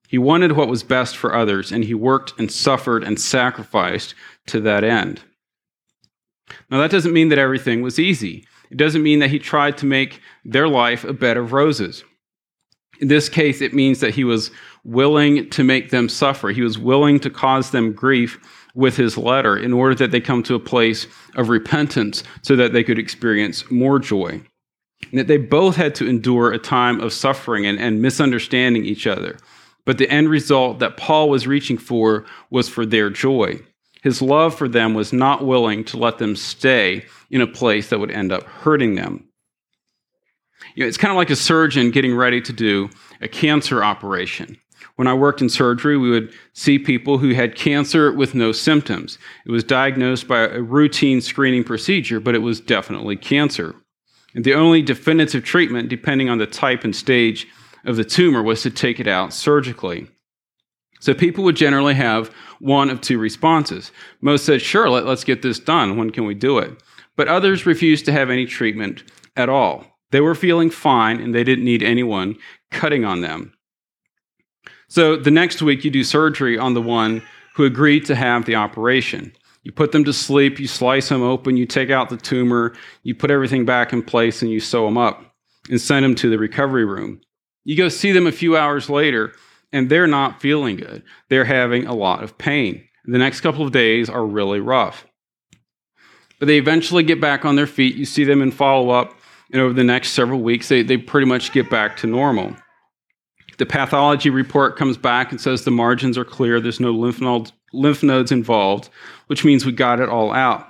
He 0.09 0.17
wanted 0.17 0.51
what 0.51 0.67
was 0.67 0.83
best 0.83 1.15
for 1.15 1.33
others, 1.33 1.71
and 1.71 1.85
he 1.85 1.93
worked 1.93 2.33
and 2.37 2.51
suffered 2.51 3.05
and 3.05 3.17
sacrificed 3.17 4.15
to 4.47 4.59
that 4.59 4.83
end. 4.83 5.21
Now, 6.69 6.79
that 6.79 6.91
doesn't 6.91 7.13
mean 7.13 7.29
that 7.29 7.39
everything 7.39 7.81
was 7.81 7.99
easy. 7.99 8.45
It 8.69 8.75
doesn't 8.75 9.01
mean 9.01 9.19
that 9.19 9.29
he 9.29 9.39
tried 9.39 9.77
to 9.77 9.85
make 9.85 10.19
their 10.43 10.67
life 10.67 11.05
a 11.05 11.13
bed 11.13 11.37
of 11.37 11.53
roses. 11.53 12.03
In 12.99 13.07
this 13.07 13.29
case, 13.29 13.61
it 13.61 13.73
means 13.73 14.01
that 14.01 14.13
he 14.13 14.25
was 14.25 14.51
willing 14.83 15.49
to 15.51 15.63
make 15.63 15.89
them 15.89 16.09
suffer. 16.09 16.49
He 16.49 16.61
was 16.63 16.77
willing 16.77 17.17
to 17.21 17.29
cause 17.29 17.71
them 17.71 17.93
grief 17.93 18.39
with 18.73 18.97
his 18.97 19.17
letter 19.17 19.55
in 19.55 19.73
order 19.73 19.95
that 19.95 20.11
they 20.11 20.21
come 20.21 20.43
to 20.43 20.55
a 20.55 20.59
place 20.59 21.07
of 21.35 21.49
repentance 21.49 22.23
so 22.41 22.55
that 22.55 22.73
they 22.73 22.83
could 22.83 22.99
experience 22.99 23.69
more 23.69 23.99
joy. 23.99 24.41
And 25.11 25.19
that 25.19 25.27
they 25.27 25.37
both 25.37 25.75
had 25.75 25.93
to 25.95 26.07
endure 26.07 26.51
a 26.51 26.57
time 26.57 26.99
of 26.99 27.13
suffering 27.13 27.65
and, 27.65 27.79
and 27.79 28.01
misunderstanding 28.01 28.85
each 28.85 29.05
other. 29.05 29.37
But 29.85 29.97
the 29.97 30.09
end 30.09 30.29
result 30.29 30.79
that 30.79 30.97
Paul 30.97 31.29
was 31.29 31.45
reaching 31.45 31.77
for 31.77 32.25
was 32.49 32.69
for 32.69 32.85
their 32.85 33.09
joy. 33.09 33.59
His 34.01 34.21
love 34.21 34.55
for 34.55 34.67
them 34.67 34.93
was 34.93 35.13
not 35.13 35.45
willing 35.45 35.83
to 35.85 35.97
let 35.97 36.17
them 36.17 36.35
stay 36.35 37.05
in 37.29 37.41
a 37.41 37.47
place 37.47 37.89
that 37.89 37.99
would 37.99 38.11
end 38.11 38.31
up 38.31 38.43
hurting 38.43 38.95
them. 38.95 39.27
You 40.75 40.83
know, 40.83 40.87
it's 40.87 40.97
kind 40.97 41.11
of 41.11 41.17
like 41.17 41.29
a 41.29 41.35
surgeon 41.35 41.91
getting 41.91 42.15
ready 42.15 42.41
to 42.41 42.53
do 42.53 42.89
a 43.21 43.27
cancer 43.27 43.83
operation. 43.83 44.57
When 44.95 45.07
I 45.07 45.13
worked 45.13 45.41
in 45.41 45.49
surgery, 45.49 45.97
we 45.97 46.11
would 46.11 46.31
see 46.53 46.77
people 46.77 47.17
who 47.17 47.33
had 47.33 47.55
cancer 47.55 48.11
with 48.11 48.35
no 48.35 48.51
symptoms. 48.51 49.17
It 49.45 49.51
was 49.51 49.63
diagnosed 49.63 50.27
by 50.27 50.41
a 50.41 50.61
routine 50.61 51.19
screening 51.19 51.63
procedure, 51.63 52.19
but 52.19 52.35
it 52.35 52.43
was 52.43 52.59
definitely 52.59 53.15
cancer. 53.15 53.75
And 54.35 54.43
the 54.43 54.53
only 54.53 54.81
definitive 54.81 55.43
treatment, 55.43 55.89
depending 55.89 56.29
on 56.29 56.37
the 56.37 56.45
type 56.45 56.83
and 56.83 56.95
stage 56.95 57.47
of 57.85 57.95
the 57.95 58.03
tumor, 58.03 58.43
was 58.43 58.61
to 58.63 58.69
take 58.69 58.99
it 58.99 59.07
out 59.07 59.33
surgically. 59.33 60.07
So 60.99 61.13
people 61.13 61.43
would 61.43 61.55
generally 61.55 61.95
have 61.95 62.31
one 62.59 62.89
of 62.89 63.01
two 63.01 63.17
responses. 63.17 63.91
Most 64.21 64.45
said, 64.45 64.61
sure, 64.61 64.89
let, 64.89 65.05
us 65.05 65.23
get 65.23 65.41
this 65.41 65.59
done. 65.59 65.97
When 65.97 66.11
can 66.11 66.25
we 66.25 66.33
do 66.33 66.59
it? 66.59 66.71
But 67.15 67.27
others 67.27 67.65
refused 67.65 68.05
to 68.05 68.11
have 68.11 68.29
any 68.29 68.45
treatment 68.45 69.03
at 69.35 69.49
all. 69.49 69.85
They 70.11 70.21
were 70.21 70.35
feeling 70.35 70.69
fine 70.69 71.19
and 71.19 71.33
they 71.33 71.43
didn't 71.43 71.65
need 71.65 71.83
anyone 71.83 72.37
cutting 72.71 73.03
on 73.03 73.21
them. 73.21 73.52
So 74.93 75.15
the 75.15 75.31
next 75.31 75.59
week, 75.63 75.83
you 75.83 75.89
do 75.89 76.03
surgery 76.03 76.55
on 76.55 76.75
the 76.75 76.81
one 76.81 77.23
who 77.55 77.63
agreed 77.63 78.05
to 78.05 78.13
have 78.13 78.45
the 78.45 78.53
operation. 78.53 79.33
You 79.63 79.71
put 79.71 79.91
them 79.91 80.03
to 80.03 80.13
sleep, 80.13 80.59
you 80.59 80.67
slice 80.67 81.09
them 81.09 81.23
open, 81.23 81.57
you 81.57 81.65
take 81.65 81.89
out 81.89 82.09
the 82.09 82.17
tumor, 82.17 82.75
you 83.01 83.15
put 83.15 83.31
everything 83.31 83.65
back 83.65 83.91
in 83.91 84.03
place, 84.03 84.43
and 84.43 84.51
you 84.51 84.59
sew 84.59 84.85
them 84.85 84.99
up 84.99 85.33
and 85.67 85.81
send 85.81 86.05
them 86.05 86.13
to 86.13 86.29
the 86.29 86.37
recovery 86.37 86.85
room. 86.85 87.21
You 87.63 87.75
go 87.75 87.89
see 87.89 88.11
them 88.11 88.27
a 88.27 88.31
few 88.31 88.55
hours 88.55 88.87
later, 88.87 89.33
and 89.71 89.89
they're 89.89 90.05
not 90.05 90.39
feeling 90.39 90.75
good. 90.75 91.01
They're 91.27 91.43
having 91.43 91.87
a 91.87 91.95
lot 91.95 92.23
of 92.23 92.37
pain. 92.37 92.87
The 93.05 93.17
next 93.17 93.41
couple 93.41 93.65
of 93.65 93.71
days 93.71 94.11
are 94.11 94.23
really 94.23 94.59
rough. 94.59 95.07
But 96.37 96.45
they 96.45 96.59
eventually 96.59 97.01
get 97.01 97.19
back 97.19 97.45
on 97.45 97.55
their 97.55 97.65
feet. 97.65 97.95
You 97.95 98.05
see 98.05 98.25
them 98.25 98.43
in 98.43 98.51
follow 98.51 98.91
up 98.91 99.15
and 99.51 99.59
over 99.59 99.73
the 99.73 99.83
next 99.83 100.09
several 100.09 100.41
weeks, 100.41 100.69
they, 100.69 100.83
they 100.83 100.97
pretty 100.97 101.25
much 101.25 101.51
get 101.51 101.71
back 101.71 101.97
to 101.97 102.07
normal. 102.07 102.55
The 103.57 103.65
pathology 103.65 104.29
report 104.29 104.77
comes 104.77 104.97
back 104.97 105.31
and 105.31 105.39
says 105.39 105.63
the 105.63 105.71
margins 105.71 106.17
are 106.17 106.25
clear, 106.25 106.59
there's 106.59 106.79
no 106.79 106.91
lymph 106.91 107.21
nodes, 107.21 107.53
lymph 107.71 108.03
nodes 108.03 108.31
involved, 108.31 108.89
which 109.27 109.45
means 109.45 109.65
we 109.65 109.71
got 109.71 109.99
it 109.99 110.09
all 110.09 110.31
out. 110.33 110.67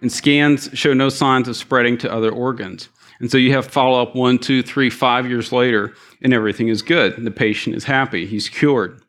And 0.00 0.12
scans 0.12 0.70
show 0.74 0.92
no 0.92 1.08
signs 1.08 1.48
of 1.48 1.56
spreading 1.56 1.98
to 1.98 2.12
other 2.12 2.30
organs. 2.30 2.88
And 3.20 3.30
so 3.30 3.38
you 3.38 3.52
have 3.52 3.66
follow 3.66 4.02
up 4.02 4.14
one, 4.14 4.38
two, 4.38 4.62
three, 4.62 4.90
five 4.90 5.28
years 5.28 5.52
later, 5.52 5.94
and 6.20 6.32
everything 6.32 6.68
is 6.68 6.82
good. 6.82 7.16
And 7.16 7.26
the 7.26 7.30
patient 7.30 7.76
is 7.76 7.84
happy, 7.84 8.26
he's 8.26 8.48
cured. 8.48 9.00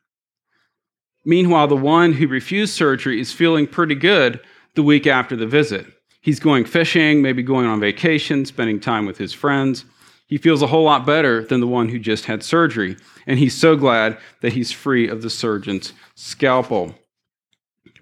Meanwhile, 1.25 1.67
the 1.67 1.75
one 1.75 2.13
who 2.13 2.27
refused 2.27 2.73
surgery 2.73 3.19
is 3.19 3.31
feeling 3.31 3.65
pretty 3.65 3.95
good 3.95 4.39
the 4.75 4.83
week 4.83 5.07
after 5.07 5.35
the 5.35 5.47
visit. 5.47 5.87
He's 6.21 6.39
going 6.39 6.65
fishing, 6.65 7.21
maybe 7.21 7.43
going 7.43 7.65
on 7.65 7.79
vacation, 7.79 8.45
spending 8.45 8.79
time 8.79 9.05
with 9.05 9.17
his 9.17 9.33
friends. 9.33 9.85
He 10.27 10.37
feels 10.37 10.61
a 10.61 10.67
whole 10.67 10.83
lot 10.83 11.05
better 11.05 11.43
than 11.43 11.59
the 11.59 11.67
one 11.67 11.89
who 11.89 11.99
just 11.99 12.25
had 12.25 12.43
surgery, 12.43 12.97
and 13.27 13.37
he's 13.37 13.53
so 13.53 13.75
glad 13.75 14.17
that 14.41 14.53
he's 14.53 14.71
free 14.71 15.07
of 15.07 15.21
the 15.21 15.29
surgeon's 15.29 15.93
scalpel. 16.15 16.95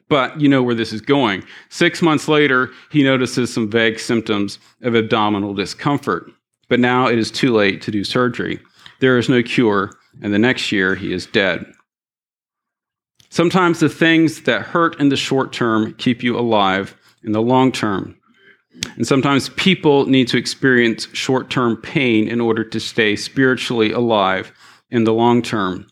But 0.07 0.39
you 0.39 0.47
know 0.47 0.63
where 0.63 0.75
this 0.75 0.93
is 0.93 1.01
going. 1.01 1.43
Six 1.69 2.01
months 2.01 2.27
later, 2.27 2.69
he 2.91 3.03
notices 3.03 3.53
some 3.53 3.69
vague 3.69 3.99
symptoms 3.99 4.59
of 4.81 4.95
abdominal 4.95 5.53
discomfort. 5.53 6.31
But 6.69 6.79
now 6.79 7.07
it 7.07 7.19
is 7.19 7.31
too 7.31 7.53
late 7.53 7.81
to 7.83 7.91
do 7.91 8.03
surgery. 8.03 8.59
There 8.99 9.17
is 9.17 9.27
no 9.27 9.43
cure, 9.43 9.91
and 10.21 10.33
the 10.33 10.39
next 10.39 10.71
year 10.71 10.95
he 10.95 11.13
is 11.13 11.25
dead. 11.25 11.65
Sometimes 13.29 13.79
the 13.79 13.89
things 13.89 14.43
that 14.43 14.61
hurt 14.61 14.99
in 14.99 15.09
the 15.09 15.17
short 15.17 15.51
term 15.51 15.93
keep 15.95 16.23
you 16.23 16.37
alive 16.37 16.95
in 17.23 17.31
the 17.31 17.41
long 17.41 17.71
term. 17.71 18.15
And 18.95 19.07
sometimes 19.07 19.49
people 19.49 20.05
need 20.05 20.27
to 20.29 20.37
experience 20.37 21.07
short 21.13 21.49
term 21.49 21.77
pain 21.77 22.27
in 22.27 22.41
order 22.41 22.63
to 22.63 22.79
stay 22.79 23.15
spiritually 23.15 23.91
alive 23.91 24.51
in 24.89 25.03
the 25.03 25.13
long 25.13 25.41
term. 25.41 25.87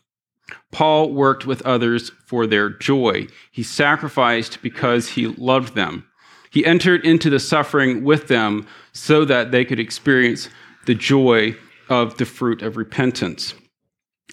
Paul 0.70 1.12
worked 1.12 1.46
with 1.46 1.62
others 1.62 2.10
for 2.26 2.46
their 2.46 2.70
joy. 2.70 3.26
He 3.50 3.62
sacrificed 3.62 4.62
because 4.62 5.10
he 5.10 5.26
loved 5.26 5.74
them. 5.74 6.06
He 6.50 6.64
entered 6.66 7.04
into 7.04 7.30
the 7.30 7.40
suffering 7.40 8.04
with 8.04 8.28
them 8.28 8.66
so 8.92 9.24
that 9.24 9.52
they 9.52 9.64
could 9.64 9.80
experience 9.80 10.48
the 10.86 10.94
joy 10.94 11.56
of 11.88 12.16
the 12.18 12.24
fruit 12.24 12.62
of 12.62 12.76
repentance. 12.76 13.54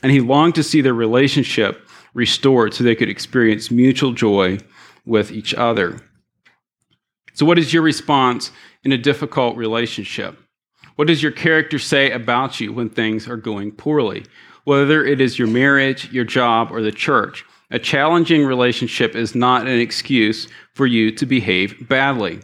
And 0.01 0.12
he 0.12 0.21
longed 0.21 0.55
to 0.55 0.63
see 0.63 0.81
their 0.81 0.93
relationship 0.93 1.88
restored 2.13 2.73
so 2.73 2.83
they 2.83 2.95
could 2.95 3.09
experience 3.09 3.71
mutual 3.71 4.13
joy 4.13 4.59
with 5.05 5.31
each 5.31 5.53
other. 5.53 6.01
So, 7.39 7.45
what 7.45 7.58
is 7.58 7.73
your 7.73 7.84
response 7.84 8.52
in 8.84 8.91
a 8.91 8.97
difficult 8.97 9.56
relationship? 9.56 10.38
What 10.97 11.08
does 11.08 11.23
your 11.23 11.32
character 11.32 11.80
say 11.80 12.12
about 12.12 12.60
you 12.60 12.73
when 12.73 12.89
things 12.89 13.28
are 13.28 13.38
going 13.38 13.71
poorly? 13.71 14.25
whether 14.69 15.04
it 15.04 15.19
is 15.19 15.39
your 15.39 15.47
marriage, 15.47 16.12
your 16.12 16.23
job, 16.23 16.71
or 16.71 16.84
the 16.84 16.91
church. 16.91 17.43
A 17.71 17.80
challenging 17.80 18.45
relationship 18.45 19.15
is 19.15 19.34
not 19.34 19.67
an 19.67 19.80
excuse 19.80 20.47
for 20.75 20.86
you 20.86 21.12
to 21.13 21.25
behave 21.25 21.89
badly. 21.89 22.39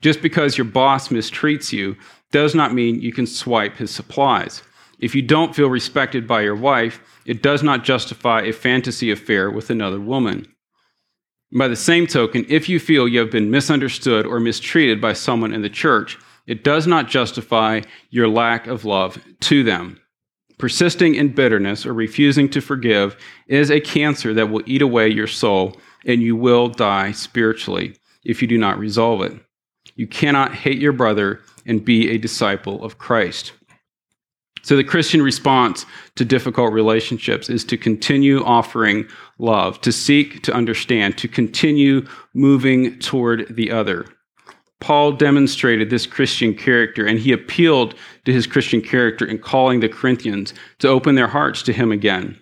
Just 0.00 0.22
because 0.22 0.56
your 0.56 0.64
boss 0.64 1.08
mistreats 1.08 1.70
you 1.70 1.94
does 2.30 2.54
not 2.54 2.72
mean 2.72 3.02
you 3.02 3.12
can 3.12 3.26
swipe 3.26 3.76
his 3.76 3.90
supplies. 3.90 4.62
If 4.98 5.14
you 5.14 5.20
don't 5.20 5.54
feel 5.54 5.68
respected 5.68 6.26
by 6.26 6.40
your 6.40 6.56
wife, 6.56 7.02
it 7.26 7.42
does 7.42 7.62
not 7.62 7.84
justify 7.84 8.40
a 8.42 8.52
fantasy 8.52 9.10
affair 9.10 9.50
with 9.50 9.68
another 9.68 10.00
woman. 10.00 10.46
By 11.50 11.68
the 11.68 11.76
same 11.76 12.06
token, 12.06 12.44
if 12.48 12.68
you 12.68 12.78
feel 12.78 13.08
you 13.08 13.20
have 13.20 13.30
been 13.30 13.50
misunderstood 13.50 14.26
or 14.26 14.38
mistreated 14.38 15.00
by 15.00 15.14
someone 15.14 15.54
in 15.54 15.62
the 15.62 15.70
church, 15.70 16.18
it 16.46 16.62
does 16.62 16.86
not 16.86 17.08
justify 17.08 17.82
your 18.10 18.28
lack 18.28 18.66
of 18.66 18.84
love 18.84 19.18
to 19.40 19.62
them. 19.64 19.98
Persisting 20.58 21.14
in 21.14 21.28
bitterness 21.28 21.86
or 21.86 21.94
refusing 21.94 22.50
to 22.50 22.60
forgive 22.60 23.16
is 23.46 23.70
a 23.70 23.80
cancer 23.80 24.34
that 24.34 24.50
will 24.50 24.62
eat 24.66 24.82
away 24.82 25.08
your 25.08 25.26
soul, 25.26 25.76
and 26.04 26.22
you 26.22 26.36
will 26.36 26.68
die 26.68 27.12
spiritually 27.12 27.96
if 28.24 28.42
you 28.42 28.48
do 28.48 28.58
not 28.58 28.78
resolve 28.78 29.22
it. 29.22 29.32
You 29.94 30.06
cannot 30.06 30.54
hate 30.54 30.78
your 30.78 30.92
brother 30.92 31.40
and 31.64 31.84
be 31.84 32.10
a 32.10 32.18
disciple 32.18 32.84
of 32.84 32.98
Christ. 32.98 33.52
So, 34.62 34.76
the 34.76 34.84
Christian 34.84 35.22
response 35.22 35.86
to 36.16 36.24
difficult 36.24 36.72
relationships 36.72 37.48
is 37.48 37.64
to 37.66 37.76
continue 37.76 38.44
offering 38.44 39.06
love, 39.38 39.80
to 39.82 39.92
seek 39.92 40.42
to 40.42 40.54
understand, 40.54 41.16
to 41.18 41.28
continue 41.28 42.06
moving 42.34 42.98
toward 42.98 43.54
the 43.54 43.70
other. 43.70 44.06
Paul 44.80 45.12
demonstrated 45.12 45.90
this 45.90 46.06
Christian 46.06 46.54
character, 46.54 47.06
and 47.06 47.18
he 47.18 47.32
appealed 47.32 47.94
to 48.24 48.32
his 48.32 48.46
Christian 48.46 48.80
character 48.80 49.24
in 49.24 49.38
calling 49.38 49.80
the 49.80 49.88
Corinthians 49.88 50.54
to 50.78 50.88
open 50.88 51.14
their 51.14 51.26
hearts 51.26 51.62
to 51.62 51.72
him 51.72 51.90
again. 51.90 52.38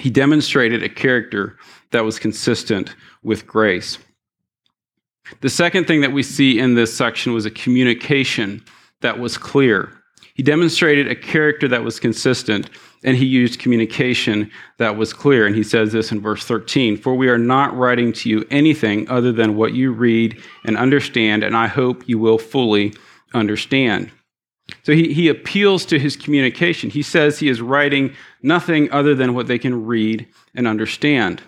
He 0.00 0.10
demonstrated 0.10 0.82
a 0.82 0.88
character 0.88 1.56
that 1.92 2.04
was 2.04 2.18
consistent 2.18 2.94
with 3.22 3.46
grace. 3.46 3.98
The 5.40 5.48
second 5.48 5.86
thing 5.86 6.00
that 6.02 6.12
we 6.12 6.22
see 6.22 6.58
in 6.58 6.74
this 6.74 6.96
section 6.96 7.32
was 7.32 7.46
a 7.46 7.50
communication 7.50 8.64
that 9.00 9.18
was 9.18 9.38
clear. 9.38 9.92
He 10.36 10.42
demonstrated 10.42 11.08
a 11.08 11.14
character 11.14 11.66
that 11.68 11.82
was 11.82 11.98
consistent, 11.98 12.68
and 13.02 13.16
he 13.16 13.24
used 13.24 13.58
communication 13.58 14.50
that 14.76 14.94
was 14.94 15.14
clear. 15.14 15.46
And 15.46 15.56
he 15.56 15.62
says 15.62 15.92
this 15.92 16.12
in 16.12 16.20
verse 16.20 16.44
13 16.44 16.98
For 16.98 17.14
we 17.14 17.30
are 17.30 17.38
not 17.38 17.74
writing 17.74 18.12
to 18.12 18.28
you 18.28 18.44
anything 18.50 19.08
other 19.08 19.32
than 19.32 19.56
what 19.56 19.72
you 19.72 19.92
read 19.92 20.38
and 20.66 20.76
understand, 20.76 21.42
and 21.42 21.56
I 21.56 21.68
hope 21.68 22.06
you 22.06 22.18
will 22.18 22.36
fully 22.36 22.92
understand. 23.32 24.10
So 24.82 24.92
he, 24.92 25.14
he 25.14 25.28
appeals 25.28 25.86
to 25.86 25.98
his 25.98 26.18
communication. 26.18 26.90
He 26.90 27.02
says 27.02 27.38
he 27.38 27.48
is 27.48 27.62
writing 27.62 28.14
nothing 28.42 28.92
other 28.92 29.14
than 29.14 29.32
what 29.32 29.46
they 29.46 29.58
can 29.58 29.86
read 29.86 30.28
and 30.54 30.66
understand. 30.66 31.40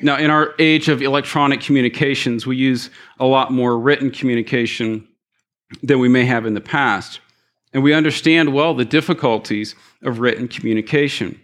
Now, 0.00 0.18
in 0.18 0.30
our 0.30 0.54
age 0.60 0.88
of 0.88 1.02
electronic 1.02 1.60
communications, 1.60 2.46
we 2.46 2.56
use 2.56 2.90
a 3.18 3.26
lot 3.26 3.50
more 3.50 3.76
written 3.76 4.12
communication 4.12 5.08
than 5.82 5.98
we 5.98 6.08
may 6.08 6.26
have 6.26 6.46
in 6.46 6.54
the 6.54 6.60
past. 6.60 7.18
And 7.74 7.82
we 7.82 7.92
understand 7.92 8.54
well 8.54 8.72
the 8.72 8.84
difficulties 8.84 9.74
of 10.02 10.20
written 10.20 10.46
communication. 10.46 11.40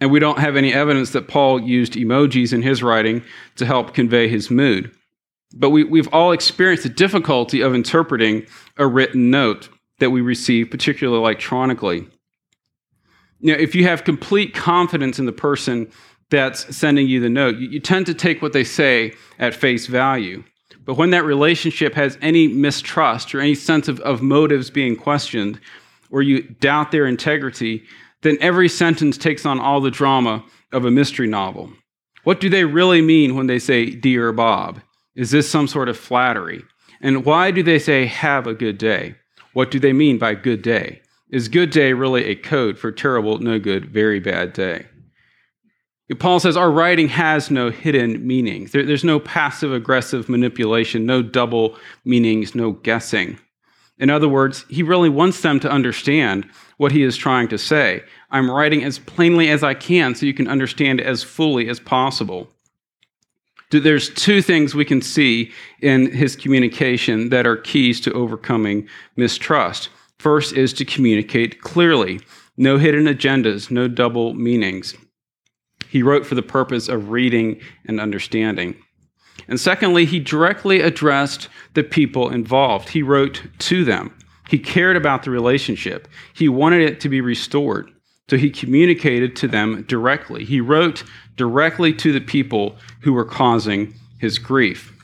And 0.00 0.10
we 0.10 0.20
don't 0.20 0.38
have 0.38 0.56
any 0.56 0.72
evidence 0.72 1.10
that 1.10 1.28
Paul 1.28 1.60
used 1.60 1.94
emojis 1.94 2.52
in 2.52 2.62
his 2.62 2.82
writing 2.82 3.22
to 3.56 3.66
help 3.66 3.94
convey 3.94 4.28
his 4.28 4.50
mood. 4.50 4.92
But 5.54 5.70
we, 5.70 5.84
we've 5.84 6.08
all 6.12 6.32
experienced 6.32 6.84
the 6.84 6.88
difficulty 6.88 7.60
of 7.60 7.74
interpreting 7.74 8.46
a 8.78 8.86
written 8.86 9.30
note 9.30 9.68
that 9.98 10.10
we 10.10 10.20
receive, 10.20 10.70
particularly 10.70 11.20
electronically. 11.20 12.08
Know, 13.40 13.54
if 13.54 13.74
you 13.74 13.84
have 13.84 14.04
complete 14.04 14.54
confidence 14.54 15.18
in 15.18 15.26
the 15.26 15.32
person 15.32 15.90
that's 16.30 16.74
sending 16.74 17.08
you 17.08 17.20
the 17.20 17.28
note, 17.28 17.56
you, 17.56 17.68
you 17.68 17.80
tend 17.80 18.06
to 18.06 18.14
take 18.14 18.40
what 18.40 18.52
they 18.52 18.64
say 18.64 19.14
at 19.38 19.54
face 19.54 19.86
value. 19.86 20.44
But 20.84 20.96
when 20.96 21.10
that 21.10 21.24
relationship 21.24 21.94
has 21.94 22.18
any 22.20 22.48
mistrust 22.48 23.34
or 23.34 23.40
any 23.40 23.54
sense 23.54 23.88
of, 23.88 24.00
of 24.00 24.22
motives 24.22 24.70
being 24.70 24.96
questioned, 24.96 25.60
or 26.10 26.22
you 26.22 26.42
doubt 26.42 26.90
their 26.90 27.06
integrity, 27.06 27.84
then 28.22 28.36
every 28.40 28.68
sentence 28.68 29.16
takes 29.16 29.46
on 29.46 29.60
all 29.60 29.80
the 29.80 29.90
drama 29.90 30.44
of 30.72 30.84
a 30.84 30.90
mystery 30.90 31.26
novel. 31.26 31.72
What 32.24 32.40
do 32.40 32.48
they 32.48 32.64
really 32.64 33.02
mean 33.02 33.34
when 33.34 33.46
they 33.46 33.58
say, 33.58 33.86
Dear 33.86 34.32
Bob? 34.32 34.80
Is 35.14 35.30
this 35.30 35.50
some 35.50 35.66
sort 35.66 35.88
of 35.88 35.96
flattery? 35.96 36.62
And 37.00 37.24
why 37.24 37.50
do 37.50 37.62
they 37.62 37.78
say, 37.78 38.06
Have 38.06 38.46
a 38.46 38.54
good 38.54 38.78
day? 38.78 39.16
What 39.52 39.70
do 39.70 39.78
they 39.78 39.92
mean 39.92 40.18
by 40.18 40.34
good 40.34 40.62
day? 40.62 41.02
Is 41.30 41.48
good 41.48 41.70
day 41.70 41.92
really 41.92 42.26
a 42.26 42.34
code 42.34 42.78
for 42.78 42.92
terrible, 42.92 43.38
no 43.38 43.58
good, 43.58 43.86
very 43.86 44.20
bad 44.20 44.52
day? 44.52 44.86
Paul 46.18 46.40
says 46.40 46.56
our 46.56 46.70
writing 46.70 47.08
has 47.08 47.50
no 47.50 47.70
hidden 47.70 48.26
meanings. 48.26 48.72
There, 48.72 48.84
there's 48.84 49.04
no 49.04 49.20
passive 49.20 49.72
aggressive 49.72 50.28
manipulation, 50.28 51.06
no 51.06 51.22
double 51.22 51.76
meanings, 52.04 52.54
no 52.54 52.72
guessing. 52.72 53.38
In 53.98 54.10
other 54.10 54.28
words, 54.28 54.64
he 54.68 54.82
really 54.82 55.08
wants 55.08 55.42
them 55.42 55.60
to 55.60 55.70
understand 55.70 56.48
what 56.78 56.92
he 56.92 57.02
is 57.04 57.16
trying 57.16 57.46
to 57.48 57.58
say. 57.58 58.02
I'm 58.30 58.50
writing 58.50 58.82
as 58.82 58.98
plainly 58.98 59.48
as 59.48 59.62
I 59.62 59.74
can 59.74 60.14
so 60.14 60.26
you 60.26 60.34
can 60.34 60.48
understand 60.48 61.00
as 61.00 61.22
fully 61.22 61.68
as 61.68 61.78
possible. 61.78 62.48
There's 63.70 64.10
two 64.10 64.42
things 64.42 64.74
we 64.74 64.84
can 64.84 65.00
see 65.00 65.52
in 65.80 66.10
his 66.10 66.36
communication 66.36 67.30
that 67.30 67.46
are 67.46 67.56
keys 67.56 68.00
to 68.02 68.12
overcoming 68.12 68.88
mistrust. 69.16 69.88
First 70.18 70.54
is 70.54 70.72
to 70.74 70.84
communicate 70.84 71.62
clearly, 71.62 72.20
no 72.56 72.76
hidden 72.78 73.04
agendas, 73.04 73.70
no 73.70 73.88
double 73.88 74.34
meanings. 74.34 74.94
He 75.92 76.02
wrote 76.02 76.24
for 76.24 76.34
the 76.34 76.42
purpose 76.42 76.88
of 76.88 77.10
reading 77.10 77.60
and 77.84 78.00
understanding. 78.00 78.76
And 79.46 79.60
secondly, 79.60 80.06
he 80.06 80.20
directly 80.20 80.80
addressed 80.80 81.50
the 81.74 81.84
people 81.84 82.30
involved. 82.30 82.88
He 82.88 83.02
wrote 83.02 83.42
to 83.58 83.84
them. 83.84 84.16
He 84.48 84.58
cared 84.58 84.96
about 84.96 85.22
the 85.22 85.30
relationship. 85.30 86.08
He 86.32 86.48
wanted 86.48 86.80
it 86.80 86.98
to 87.00 87.10
be 87.10 87.20
restored. 87.20 87.90
So 88.30 88.38
he 88.38 88.48
communicated 88.48 89.36
to 89.36 89.48
them 89.48 89.82
directly. 89.82 90.46
He 90.46 90.62
wrote 90.62 91.04
directly 91.36 91.92
to 91.92 92.10
the 92.10 92.22
people 92.22 92.78
who 93.02 93.12
were 93.12 93.26
causing 93.26 93.92
his 94.18 94.38
grief. 94.38 94.94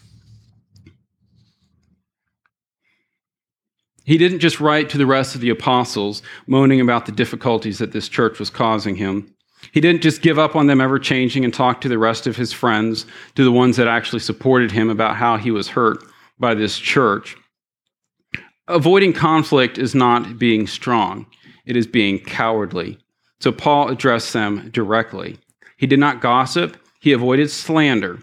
He 4.07 4.17
didn't 4.17 4.39
just 4.39 4.59
write 4.59 4.89
to 4.89 4.97
the 4.97 5.05
rest 5.05 5.35
of 5.35 5.43
the 5.43 5.51
apostles 5.51 6.23
moaning 6.47 6.81
about 6.81 7.05
the 7.05 7.13
difficulties 7.13 7.77
that 7.77 7.93
this 7.93 8.09
church 8.09 8.39
was 8.39 8.49
causing 8.49 8.97
him. 8.97 9.35
He 9.73 9.81
didn't 9.81 10.03
just 10.03 10.23
give 10.23 10.39
up 10.39 10.57
on 10.57 10.67
them 10.67 10.81
ever 10.81 10.99
changing 10.99 11.45
and 11.45 11.53
talk 11.53 11.81
to 11.81 11.89
the 11.89 11.99
rest 11.99 12.27
of 12.27 12.37
his 12.37 12.53
friends, 12.53 13.07
to 13.35 13.45
the 13.45 13.53
ones 13.53 13.77
that 13.77 13.89
actually 13.89 14.21
supported 14.21 14.73
him 14.73 14.91
about 14.91 15.17
how 15.17 15.37
he 15.37 15.51
was 15.51 15.69
hurt 15.69 16.03
by 16.39 16.55
this 16.55 16.79
church. 16.79 17.37
Avoiding 18.69 19.13
conflict 19.13 19.79
is 19.79 19.95
not 19.95 20.39
being 20.39 20.67
strong, 20.67 21.27
it 21.67 21.77
is 21.77 21.87
being 21.87 22.19
cowardly. 22.19 22.99
So 23.41 23.53
Paul 23.53 23.89
addressed 23.89 24.33
them 24.33 24.71
directly. 24.71 25.39
He 25.77 25.87
did 25.87 25.99
not 25.99 26.21
gossip, 26.21 26.77
he 27.01 27.13
avoided 27.13 27.51
slander. 27.51 28.19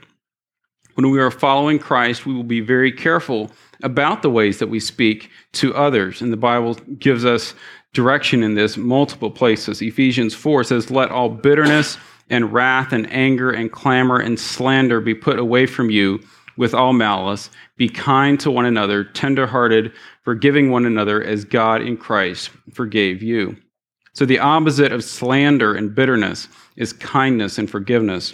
When 0.96 1.10
we 1.10 1.20
are 1.20 1.32
following 1.32 1.80
Christ, 1.80 2.26
we 2.26 2.34
will 2.34 2.44
be 2.44 2.62
very 2.62 2.92
careful 2.92 3.52
about 3.84 4.22
the 4.22 4.30
ways 4.30 4.60
that 4.60 4.68
we 4.68 4.80
speak 4.80 5.30
to 5.54 5.76
others. 5.76 6.22
And 6.22 6.32
the 6.32 6.38
Bible 6.38 6.76
gives 6.98 7.26
us 7.26 7.54
direction 7.96 8.44
in 8.44 8.54
this 8.54 8.78
multiple 8.78 9.32
places. 9.32 9.82
Ephesians 9.82 10.36
4 10.36 10.66
says, 10.66 10.92
Let 10.92 11.10
all 11.10 11.30
bitterness 11.30 11.98
and 12.30 12.54
wrath 12.54 12.92
and 12.94 13.12
anger 13.12 13.50
and 13.50 13.72
clamor 13.72 14.20
and 14.20 14.40
slander 14.40 15.00
be 15.00 15.16
put 15.16 15.40
away 15.40 15.66
from 15.66 15.90
you 15.90 16.20
with 16.58 16.74
all 16.74 16.94
malice. 16.94 17.50
Be 17.78 17.90
kind 17.90 18.40
to 18.42 18.52
one 18.52 18.66
another, 18.66 19.04
tenderhearted, 19.04 19.94
forgiving 20.24 20.70
one 20.70 20.86
another 20.86 21.24
as 21.24 21.46
God 21.46 21.82
in 21.82 21.98
Christ 21.98 22.52
forgave 22.74 23.24
you. 23.24 23.56
So 24.14 24.26
the 24.26 24.40
opposite 24.40 24.92
of 24.92 25.04
slander 25.04 25.74
and 25.74 25.94
bitterness 25.94 26.48
is 26.78 26.94
kindness 26.94 27.58
and 27.58 27.70
forgiveness. 27.70 28.34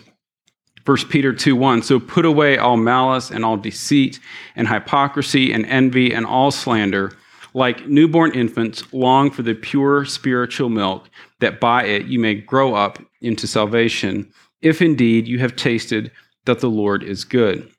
1 0.86 0.97
Peter 1.10 1.34
2 1.34 1.56
1. 1.56 1.84
So 1.84 2.00
put 2.00 2.26
away 2.26 2.58
all 2.58 2.78
malice 2.78 3.30
and 3.30 3.45
all 3.45 3.58
deceit 3.58 4.19
and 4.56 4.67
hypocrisy 4.67 5.54
and 5.54 5.65
envy 5.67 6.13
and 6.13 6.26
all 6.26 6.50
slander 6.50 7.12
like 7.54 7.88
newborn 7.88 8.34
infants, 8.34 8.92
long 8.94 9.30
for 9.32 9.42
the 9.42 9.54
pure 9.54 10.06
spiritual 10.06 10.70
milk, 10.70 11.10
that 11.40 11.60
by 11.60 11.84
it 11.84 12.06
you 12.06 12.20
may 12.20 12.36
grow 12.36 12.74
up 12.76 13.00
into 13.22 13.48
salvation, 13.48 14.32
if 14.62 14.82
indeed 14.82 15.28
you 15.28 15.40
have 15.40 15.56
tasted 15.56 16.12
that 16.46 16.60
the 16.60 16.70
Lord 16.70 17.04
is 17.04 17.24
good. 17.24 17.70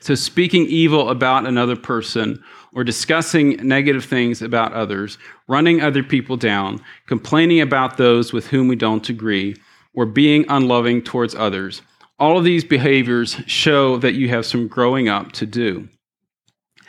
So, 0.00 0.14
speaking 0.14 0.66
evil 0.66 1.08
about 1.08 1.46
another 1.46 1.76
person 1.76 2.42
or 2.74 2.84
discussing 2.84 3.56
negative 3.66 4.04
things 4.04 4.42
about 4.42 4.74
others, 4.74 5.16
running 5.48 5.80
other 5.80 6.02
people 6.02 6.36
down, 6.36 6.82
complaining 7.06 7.60
about 7.60 7.96
those 7.96 8.32
with 8.32 8.48
whom 8.48 8.68
we 8.68 8.76
don't 8.76 9.08
agree, 9.08 9.56
or 9.94 10.04
being 10.04 10.44
unloving 10.48 11.00
towards 11.00 11.34
others, 11.34 11.80
all 12.18 12.36
of 12.36 12.44
these 12.44 12.64
behaviors 12.64 13.36
show 13.46 13.96
that 13.98 14.14
you 14.14 14.28
have 14.28 14.44
some 14.44 14.68
growing 14.68 15.08
up 15.08 15.32
to 15.32 15.46
do. 15.46 15.88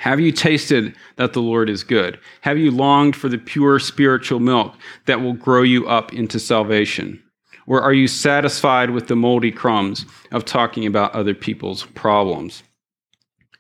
Have 0.06 0.20
you 0.20 0.32
tasted 0.32 0.96
that 1.16 1.34
the 1.34 1.42
Lord 1.42 1.68
is 1.68 1.84
good? 1.84 2.20
Have 2.42 2.60
you 2.60 2.70
longed 2.70 3.16
for 3.16 3.28
the 3.28 3.40
pure 3.40 3.80
spiritual 3.80 4.40
milk 4.40 4.76
that 5.08 5.20
will 5.20 5.34
grow 5.34 5.64
you 5.64 5.88
up 5.88 6.14
into 6.14 6.40
salvation? 6.40 7.24
Or 7.66 7.82
are 7.82 7.92
you 7.92 8.08
satisfied 8.08 8.92
with 8.92 9.08
the 9.08 9.16
moldy 9.16 9.52
crumbs 9.52 10.06
of 10.32 10.46
talking 10.46 10.86
about 10.86 11.16
other 11.16 11.34
people's 11.34 11.86
problems? 11.96 12.62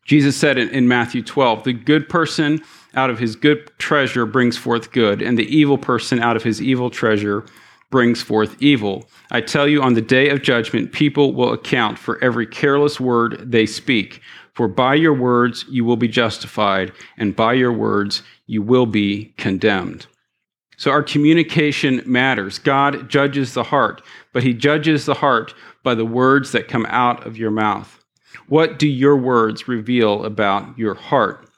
Jesus 0.06 0.38
said 0.38 0.60
in, 0.60 0.88
Matthew 0.88 1.24
12, 1.24 1.64
the 1.64 1.74
good 1.74 2.08
person 2.08 2.62
out 2.94 3.10
of 3.10 3.18
his 3.18 3.36
good 3.36 3.72
treasure 3.80 4.28
brings 4.28 4.56
forth 4.56 4.92
good, 4.92 5.24
and 5.24 5.40
the 5.40 5.48
evil 5.48 5.80
person 5.80 6.20
out 6.20 6.36
of 6.36 6.44
his 6.44 6.62
evil 6.62 6.92
treasure 6.92 7.44
brings 7.90 8.22
forth 8.22 8.56
evil. 8.62 9.10
I 9.32 9.42
tell 9.42 9.68
you, 9.68 9.82
on 9.82 9.96
the 9.96 10.02
day 10.02 10.30
of 10.30 10.44
judgment, 10.44 10.92
people 10.92 11.34
will 11.34 11.54
account 11.54 11.98
for 11.98 12.24
every 12.24 12.46
careless 12.46 13.00
word 13.00 13.52
they 13.52 13.66
speak. 13.66 14.22
For 14.56 14.68
by 14.68 14.96
your 14.96 15.14
words 15.14 15.66
you 15.70 15.86
will 15.86 15.98
be 15.98 16.08
justified, 16.08 16.94
and 17.18 17.36
by 17.36 17.54
your 17.54 17.74
words 17.74 18.24
you 18.48 18.62
will 18.62 18.86
be 18.86 19.34
condemned. 19.38 20.08
So 20.78 20.92
our 20.92 21.04
communication 21.04 22.02
matters. 22.06 22.60
God 22.60 23.10
judges 23.10 23.54
the 23.54 23.64
heart, 23.64 24.02
but 24.34 24.44
he 24.44 24.54
judges 24.54 25.06
the 25.06 25.14
heart 25.14 25.54
by 25.84 25.96
the 25.96 26.06
words 26.06 26.52
that 26.52 26.68
come 26.68 26.86
out 26.88 27.26
of 27.26 27.38
your 27.38 27.52
mouth. 27.52 28.04
What 28.48 28.80
do 28.80 28.88
your 28.88 29.16
words 29.16 29.68
reveal 29.68 30.26
about 30.26 30.78
your 30.78 30.96
heart? 30.96 31.50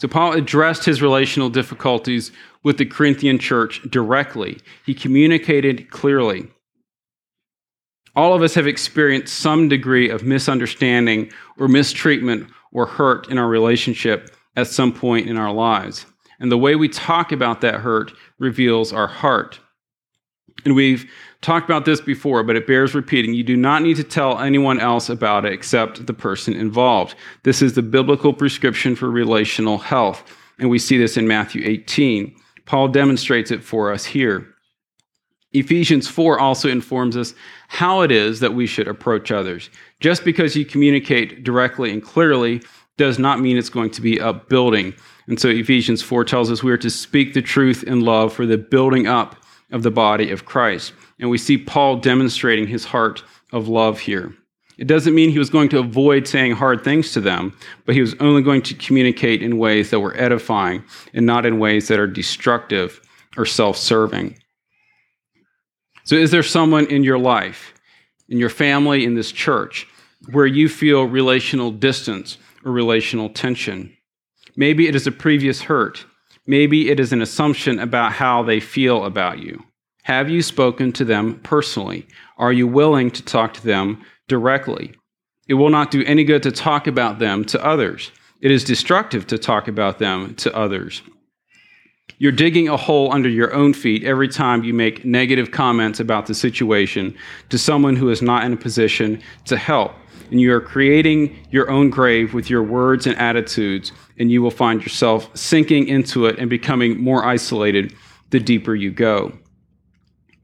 So 0.00 0.08
Paul 0.08 0.32
addressed 0.32 0.84
his 0.84 1.02
relational 1.02 1.50
difficulties 1.50 2.30
with 2.62 2.78
the 2.78 2.86
Corinthian 2.86 3.38
church 3.38 3.80
directly. 3.90 4.58
He 4.84 4.94
communicated 4.94 5.90
clearly. 5.90 6.48
All 8.16 8.34
of 8.34 8.42
us 8.42 8.54
have 8.54 8.66
experienced 8.66 9.34
some 9.34 9.68
degree 9.68 10.08
of 10.08 10.22
misunderstanding 10.22 11.32
or 11.58 11.68
mistreatment 11.68 12.48
or 12.72 12.86
hurt 12.86 13.28
in 13.28 13.38
our 13.38 13.48
relationship 13.48 14.36
at 14.56 14.68
some 14.68 14.92
point 14.92 15.28
in 15.28 15.36
our 15.36 15.52
lives. 15.52 16.06
And 16.38 16.50
the 16.50 16.58
way 16.58 16.76
we 16.76 16.88
talk 16.88 17.32
about 17.32 17.60
that 17.62 17.76
hurt 17.76 18.12
reveals 18.38 18.92
our 18.92 19.06
heart. 19.06 19.58
And 20.64 20.74
we've 20.74 21.10
talked 21.40 21.68
about 21.68 21.84
this 21.84 22.00
before, 22.00 22.42
but 22.42 22.56
it 22.56 22.66
bears 22.66 22.94
repeating. 22.94 23.34
You 23.34 23.42
do 23.42 23.56
not 23.56 23.82
need 23.82 23.96
to 23.96 24.04
tell 24.04 24.38
anyone 24.38 24.80
else 24.80 25.08
about 25.08 25.44
it 25.44 25.52
except 25.52 26.06
the 26.06 26.14
person 26.14 26.54
involved. 26.54 27.16
This 27.42 27.62
is 27.62 27.74
the 27.74 27.82
biblical 27.82 28.32
prescription 28.32 28.96
for 28.96 29.10
relational 29.10 29.78
health. 29.78 30.22
And 30.58 30.70
we 30.70 30.78
see 30.78 30.96
this 30.96 31.16
in 31.16 31.26
Matthew 31.26 31.62
18. 31.64 32.34
Paul 32.64 32.88
demonstrates 32.88 33.50
it 33.50 33.62
for 33.62 33.92
us 33.92 34.04
here. 34.04 34.53
Ephesians 35.54 36.08
4 36.08 36.38
also 36.38 36.68
informs 36.68 37.16
us 37.16 37.32
how 37.68 38.00
it 38.02 38.10
is 38.10 38.40
that 38.40 38.54
we 38.54 38.66
should 38.66 38.88
approach 38.88 39.30
others. 39.30 39.70
Just 40.00 40.24
because 40.24 40.56
you 40.56 40.64
communicate 40.64 41.44
directly 41.44 41.92
and 41.92 42.02
clearly 42.02 42.60
does 42.96 43.18
not 43.18 43.40
mean 43.40 43.56
it's 43.56 43.70
going 43.70 43.90
to 43.90 44.00
be 44.00 44.20
upbuilding. 44.20 44.94
And 45.26 45.40
so 45.40 45.48
Ephesians 45.48 46.02
4 46.02 46.24
tells 46.24 46.50
us 46.50 46.62
we 46.62 46.72
are 46.72 46.76
to 46.78 46.90
speak 46.90 47.34
the 47.34 47.42
truth 47.42 47.84
in 47.84 48.00
love 48.00 48.32
for 48.32 48.46
the 48.46 48.58
building 48.58 49.06
up 49.06 49.36
of 49.70 49.82
the 49.82 49.90
body 49.90 50.30
of 50.30 50.44
Christ. 50.44 50.92
And 51.18 51.30
we 51.30 51.38
see 51.38 51.56
Paul 51.56 51.96
demonstrating 51.96 52.66
his 52.66 52.84
heart 52.84 53.22
of 53.52 53.68
love 53.68 54.00
here. 54.00 54.34
It 54.76 54.88
doesn't 54.88 55.14
mean 55.14 55.30
he 55.30 55.38
was 55.38 55.50
going 55.50 55.68
to 55.68 55.78
avoid 55.78 56.26
saying 56.26 56.52
hard 56.52 56.82
things 56.82 57.12
to 57.12 57.20
them, 57.20 57.56
but 57.86 57.94
he 57.94 58.00
was 58.00 58.14
only 58.18 58.42
going 58.42 58.62
to 58.62 58.74
communicate 58.74 59.40
in 59.40 59.58
ways 59.58 59.90
that 59.90 60.00
were 60.00 60.16
edifying 60.16 60.84
and 61.12 61.24
not 61.24 61.46
in 61.46 61.60
ways 61.60 61.86
that 61.88 62.00
are 62.00 62.08
destructive 62.08 63.00
or 63.36 63.46
self 63.46 63.76
serving. 63.76 64.36
So, 66.04 66.16
is 66.16 66.30
there 66.30 66.42
someone 66.42 66.86
in 66.86 67.02
your 67.02 67.18
life, 67.18 67.72
in 68.28 68.38
your 68.38 68.50
family, 68.50 69.04
in 69.04 69.14
this 69.14 69.32
church, 69.32 69.86
where 70.30 70.46
you 70.46 70.68
feel 70.68 71.04
relational 71.04 71.70
distance 71.70 72.36
or 72.64 72.72
relational 72.72 73.30
tension? 73.30 73.96
Maybe 74.54 74.86
it 74.86 74.94
is 74.94 75.06
a 75.06 75.12
previous 75.12 75.62
hurt. 75.62 76.04
Maybe 76.46 76.90
it 76.90 77.00
is 77.00 77.12
an 77.12 77.22
assumption 77.22 77.78
about 77.78 78.12
how 78.12 78.42
they 78.42 78.60
feel 78.60 79.04
about 79.04 79.38
you. 79.38 79.64
Have 80.02 80.28
you 80.28 80.42
spoken 80.42 80.92
to 80.92 81.04
them 81.06 81.40
personally? 81.42 82.06
Are 82.36 82.52
you 82.52 82.68
willing 82.68 83.10
to 83.12 83.24
talk 83.24 83.54
to 83.54 83.64
them 83.64 84.04
directly? 84.28 84.92
It 85.48 85.54
will 85.54 85.70
not 85.70 85.90
do 85.90 86.04
any 86.04 86.24
good 86.24 86.42
to 86.42 86.52
talk 86.52 86.86
about 86.86 87.18
them 87.18 87.46
to 87.46 87.64
others. 87.64 88.10
It 88.42 88.50
is 88.50 88.62
destructive 88.62 89.26
to 89.28 89.38
talk 89.38 89.68
about 89.68 89.98
them 89.98 90.34
to 90.36 90.54
others. 90.54 91.02
You're 92.18 92.32
digging 92.32 92.68
a 92.68 92.76
hole 92.76 93.12
under 93.12 93.28
your 93.28 93.52
own 93.52 93.74
feet 93.74 94.04
every 94.04 94.28
time 94.28 94.62
you 94.62 94.72
make 94.72 95.04
negative 95.04 95.50
comments 95.50 96.00
about 96.00 96.26
the 96.26 96.34
situation 96.34 97.16
to 97.48 97.58
someone 97.58 97.96
who 97.96 98.08
is 98.10 98.22
not 98.22 98.44
in 98.44 98.52
a 98.52 98.56
position 98.56 99.20
to 99.46 99.56
help 99.56 99.92
and 100.30 100.40
you 100.40 100.52
are 100.52 100.60
creating 100.60 101.36
your 101.50 101.70
own 101.70 101.90
grave 101.90 102.34
with 102.34 102.50
your 102.50 102.62
words 102.62 103.06
and 103.06 103.16
attitudes, 103.18 103.92
and 104.18 104.30
you 104.30 104.42
will 104.42 104.50
find 104.50 104.82
yourself 104.82 105.30
sinking 105.36 105.88
into 105.88 106.26
it 106.26 106.38
and 106.38 106.48
becoming 106.50 107.00
more 107.00 107.24
isolated 107.24 107.94
the 108.30 108.40
deeper 108.40 108.74
you 108.74 108.90
go. 108.90 109.32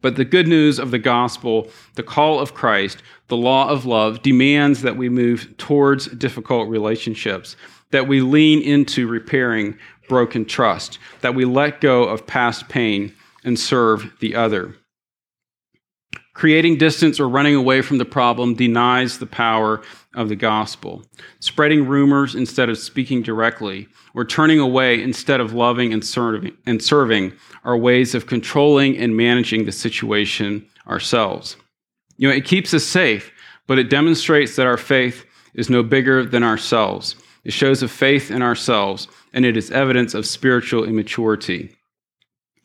But 0.02 0.16
the 0.16 0.24
good 0.24 0.48
news 0.48 0.78
of 0.78 0.90
the 0.90 0.98
gospel, 0.98 1.68
the 1.94 2.02
call 2.02 2.38
of 2.38 2.54
Christ, 2.54 3.02
the 3.28 3.36
law 3.36 3.68
of 3.68 3.84
love 3.84 4.22
demands 4.22 4.82
that 4.82 4.96
we 4.96 5.08
move 5.08 5.54
towards 5.58 6.06
difficult 6.06 6.68
relationships, 6.68 7.56
that 7.90 8.08
we 8.08 8.20
lean 8.20 8.62
into 8.62 9.06
repairing 9.08 9.76
broken 10.10 10.44
trust, 10.44 10.98
that 11.20 11.36
we 11.36 11.44
let 11.46 11.80
go 11.80 12.02
of 12.02 12.26
past 12.26 12.68
pain 12.68 13.14
and 13.44 13.58
serve 13.58 14.12
the 14.18 14.34
other. 14.34 14.74
Creating 16.34 16.76
distance 16.76 17.20
or 17.20 17.28
running 17.28 17.54
away 17.54 17.80
from 17.80 17.98
the 17.98 18.04
problem 18.04 18.54
denies 18.54 19.18
the 19.18 19.26
power 19.26 19.82
of 20.16 20.28
the 20.28 20.36
gospel. 20.36 21.04
Spreading 21.38 21.86
rumors 21.86 22.34
instead 22.34 22.68
of 22.68 22.76
speaking 22.76 23.22
directly, 23.22 23.86
or 24.12 24.24
turning 24.24 24.58
away 24.58 25.00
instead 25.00 25.40
of 25.40 25.54
loving 25.54 25.92
and 25.92 26.04
serving, 26.04 26.56
and 26.66 26.82
serving 26.82 27.32
are 27.62 27.76
ways 27.76 28.16
of 28.16 28.26
controlling 28.26 28.98
and 28.98 29.16
managing 29.16 29.64
the 29.64 29.72
situation 29.72 30.66
ourselves. 30.88 31.56
You 32.16 32.28
know, 32.28 32.34
it 32.34 32.44
keeps 32.44 32.74
us 32.74 32.84
safe, 32.84 33.30
but 33.68 33.78
it 33.78 33.88
demonstrates 33.88 34.56
that 34.56 34.66
our 34.66 34.76
faith 34.76 35.24
is 35.54 35.70
no 35.70 35.84
bigger 35.84 36.24
than 36.24 36.42
ourselves. 36.42 37.14
It 37.44 37.52
shows 37.52 37.82
a 37.82 37.88
faith 37.88 38.30
in 38.30 38.42
ourselves, 38.42 39.08
and 39.32 39.44
it 39.44 39.56
is 39.56 39.70
evidence 39.70 40.14
of 40.14 40.26
spiritual 40.26 40.84
immaturity. 40.84 41.74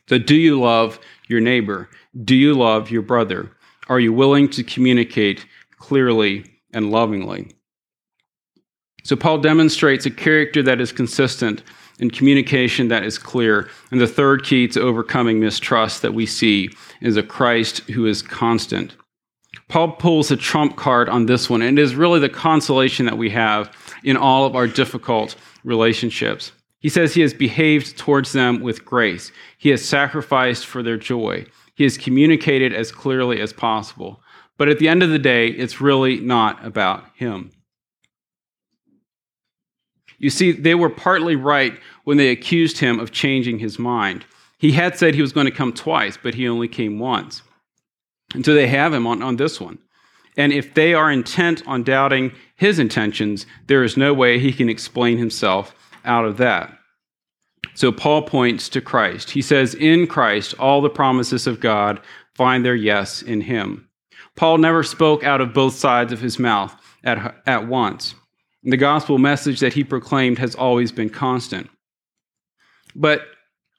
So, 0.07 0.17
do 0.17 0.35
you 0.35 0.59
love 0.59 0.99
your 1.27 1.41
neighbor? 1.41 1.89
Do 2.23 2.35
you 2.35 2.53
love 2.53 2.91
your 2.91 3.01
brother? 3.01 3.51
Are 3.87 3.99
you 3.99 4.13
willing 4.13 4.49
to 4.49 4.63
communicate 4.63 5.45
clearly 5.77 6.45
and 6.73 6.91
lovingly? 6.91 7.51
So, 9.03 9.15
Paul 9.15 9.39
demonstrates 9.39 10.05
a 10.05 10.11
character 10.11 10.61
that 10.63 10.81
is 10.81 10.91
consistent 10.91 11.63
and 11.99 12.11
communication 12.11 12.89
that 12.89 13.03
is 13.03 13.17
clear. 13.17 13.69
And 13.91 14.01
the 14.01 14.07
third 14.07 14.43
key 14.43 14.67
to 14.69 14.81
overcoming 14.81 15.39
mistrust 15.39 16.01
that 16.01 16.13
we 16.13 16.25
see 16.25 16.69
is 17.01 17.17
a 17.17 17.23
Christ 17.23 17.79
who 17.91 18.05
is 18.05 18.21
constant. 18.21 18.95
Paul 19.69 19.93
pulls 19.93 20.31
a 20.31 20.37
trump 20.37 20.75
card 20.75 21.09
on 21.09 21.25
this 21.25 21.49
one, 21.49 21.61
and 21.61 21.79
it 21.79 21.81
is 21.81 21.95
really 21.95 22.19
the 22.19 22.29
consolation 22.29 23.05
that 23.05 23.17
we 23.17 23.29
have 23.31 23.71
in 24.05 24.15
all 24.15 24.45
of 24.45 24.55
our 24.55 24.67
difficult 24.67 25.35
relationships. 25.65 26.53
He 26.79 26.89
says 26.89 27.13
he 27.13 27.21
has 27.21 27.33
behaved 27.33 27.97
towards 27.97 28.31
them 28.31 28.61
with 28.61 28.85
grace, 28.85 29.31
he 29.57 29.69
has 29.69 29.83
sacrificed 29.83 30.65
for 30.65 30.81
their 30.81 30.97
joy. 30.97 31.45
He 31.73 31.83
has 31.83 31.97
communicated 31.97 32.71
as 32.71 32.89
clearly 32.89 33.41
as 33.41 33.51
possible. 33.51 34.21
But 34.57 34.69
at 34.69 34.79
the 34.79 34.87
end 34.87 35.03
of 35.03 35.09
the 35.09 35.19
day, 35.19 35.47
it's 35.47 35.81
really 35.81 36.21
not 36.21 36.65
about 36.65 37.03
him. 37.15 37.51
You 40.17 40.29
see, 40.29 40.53
they 40.53 40.75
were 40.75 40.89
partly 40.89 41.35
right 41.35 41.77
when 42.05 42.15
they 42.15 42.29
accused 42.29 42.77
him 42.77 42.97
of 42.99 43.11
changing 43.11 43.59
his 43.59 43.77
mind. 43.77 44.23
He 44.57 44.71
had 44.71 44.97
said 44.97 45.15
he 45.15 45.21
was 45.21 45.33
going 45.33 45.47
to 45.47 45.51
come 45.51 45.73
twice, 45.73 46.17
but 46.21 46.35
he 46.35 46.47
only 46.47 46.69
came 46.69 46.97
once. 46.97 47.41
And 48.33 48.45
so 48.45 48.53
they 48.53 48.67
have 48.67 48.93
him 48.93 49.05
on, 49.05 49.21
on 49.21 49.35
this 49.35 49.59
one. 49.59 49.79
And 50.37 50.53
if 50.53 50.73
they 50.73 50.93
are 50.93 51.11
intent 51.11 51.61
on 51.67 51.83
doubting 51.83 52.31
his 52.55 52.79
intentions, 52.79 53.45
there 53.67 53.83
is 53.83 53.97
no 53.97 54.13
way 54.13 54.39
he 54.39 54.53
can 54.53 54.69
explain 54.69 55.17
himself 55.17 55.75
out 56.03 56.25
of 56.25 56.37
that. 56.37 56.77
So 57.73 57.91
Paul 57.91 58.21
points 58.21 58.69
to 58.69 58.81
Christ. 58.81 59.31
He 59.31 59.41
says, 59.41 59.73
In 59.75 60.07
Christ, 60.07 60.53
all 60.57 60.81
the 60.81 60.89
promises 60.89 61.47
of 61.47 61.59
God 61.59 61.99
find 62.33 62.63
their 62.63 62.75
yes 62.75 63.21
in 63.21 63.41
him. 63.41 63.89
Paul 64.35 64.57
never 64.57 64.83
spoke 64.83 65.23
out 65.23 65.41
of 65.41 65.53
both 65.53 65.75
sides 65.75 66.13
of 66.13 66.21
his 66.21 66.39
mouth 66.39 66.75
at, 67.03 67.35
at 67.45 67.67
once. 67.67 68.15
The 68.63 68.77
gospel 68.77 69.17
message 69.17 69.59
that 69.59 69.73
he 69.73 69.83
proclaimed 69.83 70.39
has 70.39 70.55
always 70.55 70.91
been 70.91 71.09
constant. 71.09 71.69
But 72.95 73.21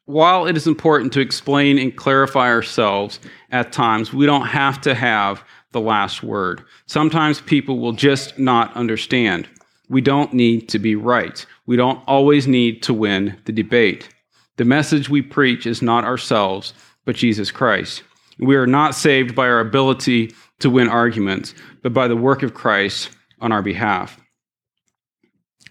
while 0.05 0.47
it 0.47 0.57
is 0.57 0.67
important 0.67 1.13
to 1.15 1.21
explain 1.21 1.79
and 1.79 1.97
clarify 1.97 2.49
ourselves 2.49 3.19
at 3.51 3.73
times, 3.73 4.13
we 4.13 4.27
don't 4.27 4.47
have 4.47 4.81
to 4.83 4.95
have 4.95 5.43
the 5.77 5.81
last 5.83 6.23
word. 6.23 6.65
Sometimes 6.87 7.43
people 7.43 7.79
will 7.79 7.93
just 7.93 8.39
not 8.39 8.75
understand. 8.75 9.47
We 9.91 10.01
don't 10.01 10.33
need 10.33 10.71
to 10.71 10.79
be 10.79 10.97
right. 10.97 11.45
We 11.67 11.77
don't 11.77 12.03
always 12.07 12.47
need 12.47 12.83
to 12.85 12.95
win 12.95 13.37
the 13.45 13.53
debate. 13.53 14.09
The 14.57 14.65
message 14.65 15.11
we 15.11 15.21
preach 15.21 15.67
is 15.67 15.83
not 15.83 16.05
ourselves, 16.05 16.73
but 17.05 17.15
Jesus 17.15 17.51
Christ. 17.51 18.03
We 18.39 18.57
are 18.57 18.67
not 18.67 18.95
saved 18.95 19.35
by 19.35 19.49
our 19.49 19.61
ability 19.61 20.35
to 20.61 20.71
win 20.71 20.89
arguments, 20.89 21.55
but 21.83 21.93
by 21.93 22.09
the 22.09 22.17
work 22.17 22.43
of 22.43 22.55
Christ 22.55 23.11
on 23.43 23.53
our 23.53 23.63
behalf. 23.63 24.19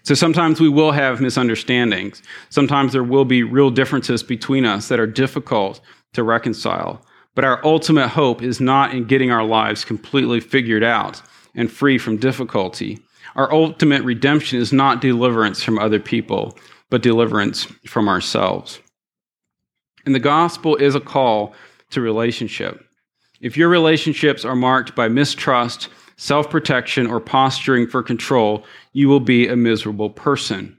So 0.04 0.14
sometimes 0.14 0.60
we 0.60 0.68
will 0.68 0.92
have 0.92 1.20
misunderstandings. 1.20 2.22
Sometimes 2.50 2.92
there 2.92 3.02
will 3.02 3.24
be 3.24 3.42
real 3.42 3.72
differences 3.72 4.22
between 4.22 4.64
us 4.64 4.86
that 4.86 5.00
are 5.00 5.06
difficult 5.08 5.80
to 6.12 6.22
reconcile. 6.22 7.04
But 7.36 7.44
our 7.44 7.64
ultimate 7.64 8.08
hope 8.08 8.42
is 8.42 8.60
not 8.60 8.92
in 8.94 9.04
getting 9.04 9.30
our 9.30 9.44
lives 9.44 9.84
completely 9.84 10.40
figured 10.40 10.82
out 10.82 11.22
and 11.54 11.70
free 11.70 11.98
from 11.98 12.16
difficulty. 12.16 12.98
Our 13.36 13.52
ultimate 13.52 14.02
redemption 14.02 14.58
is 14.58 14.72
not 14.72 15.02
deliverance 15.02 15.62
from 15.62 15.78
other 15.78 16.00
people, 16.00 16.58
but 16.90 17.02
deliverance 17.02 17.64
from 17.86 18.08
ourselves. 18.08 18.80
And 20.06 20.14
the 20.14 20.20
gospel 20.20 20.76
is 20.76 20.94
a 20.94 21.00
call 21.00 21.52
to 21.90 22.00
relationship. 22.00 22.82
If 23.42 23.56
your 23.56 23.68
relationships 23.68 24.44
are 24.46 24.56
marked 24.56 24.96
by 24.96 25.08
mistrust, 25.08 25.88
self 26.16 26.48
protection, 26.48 27.06
or 27.06 27.20
posturing 27.20 27.86
for 27.86 28.02
control, 28.02 28.64
you 28.94 29.08
will 29.08 29.20
be 29.20 29.46
a 29.46 29.56
miserable 29.56 30.08
person. 30.08 30.75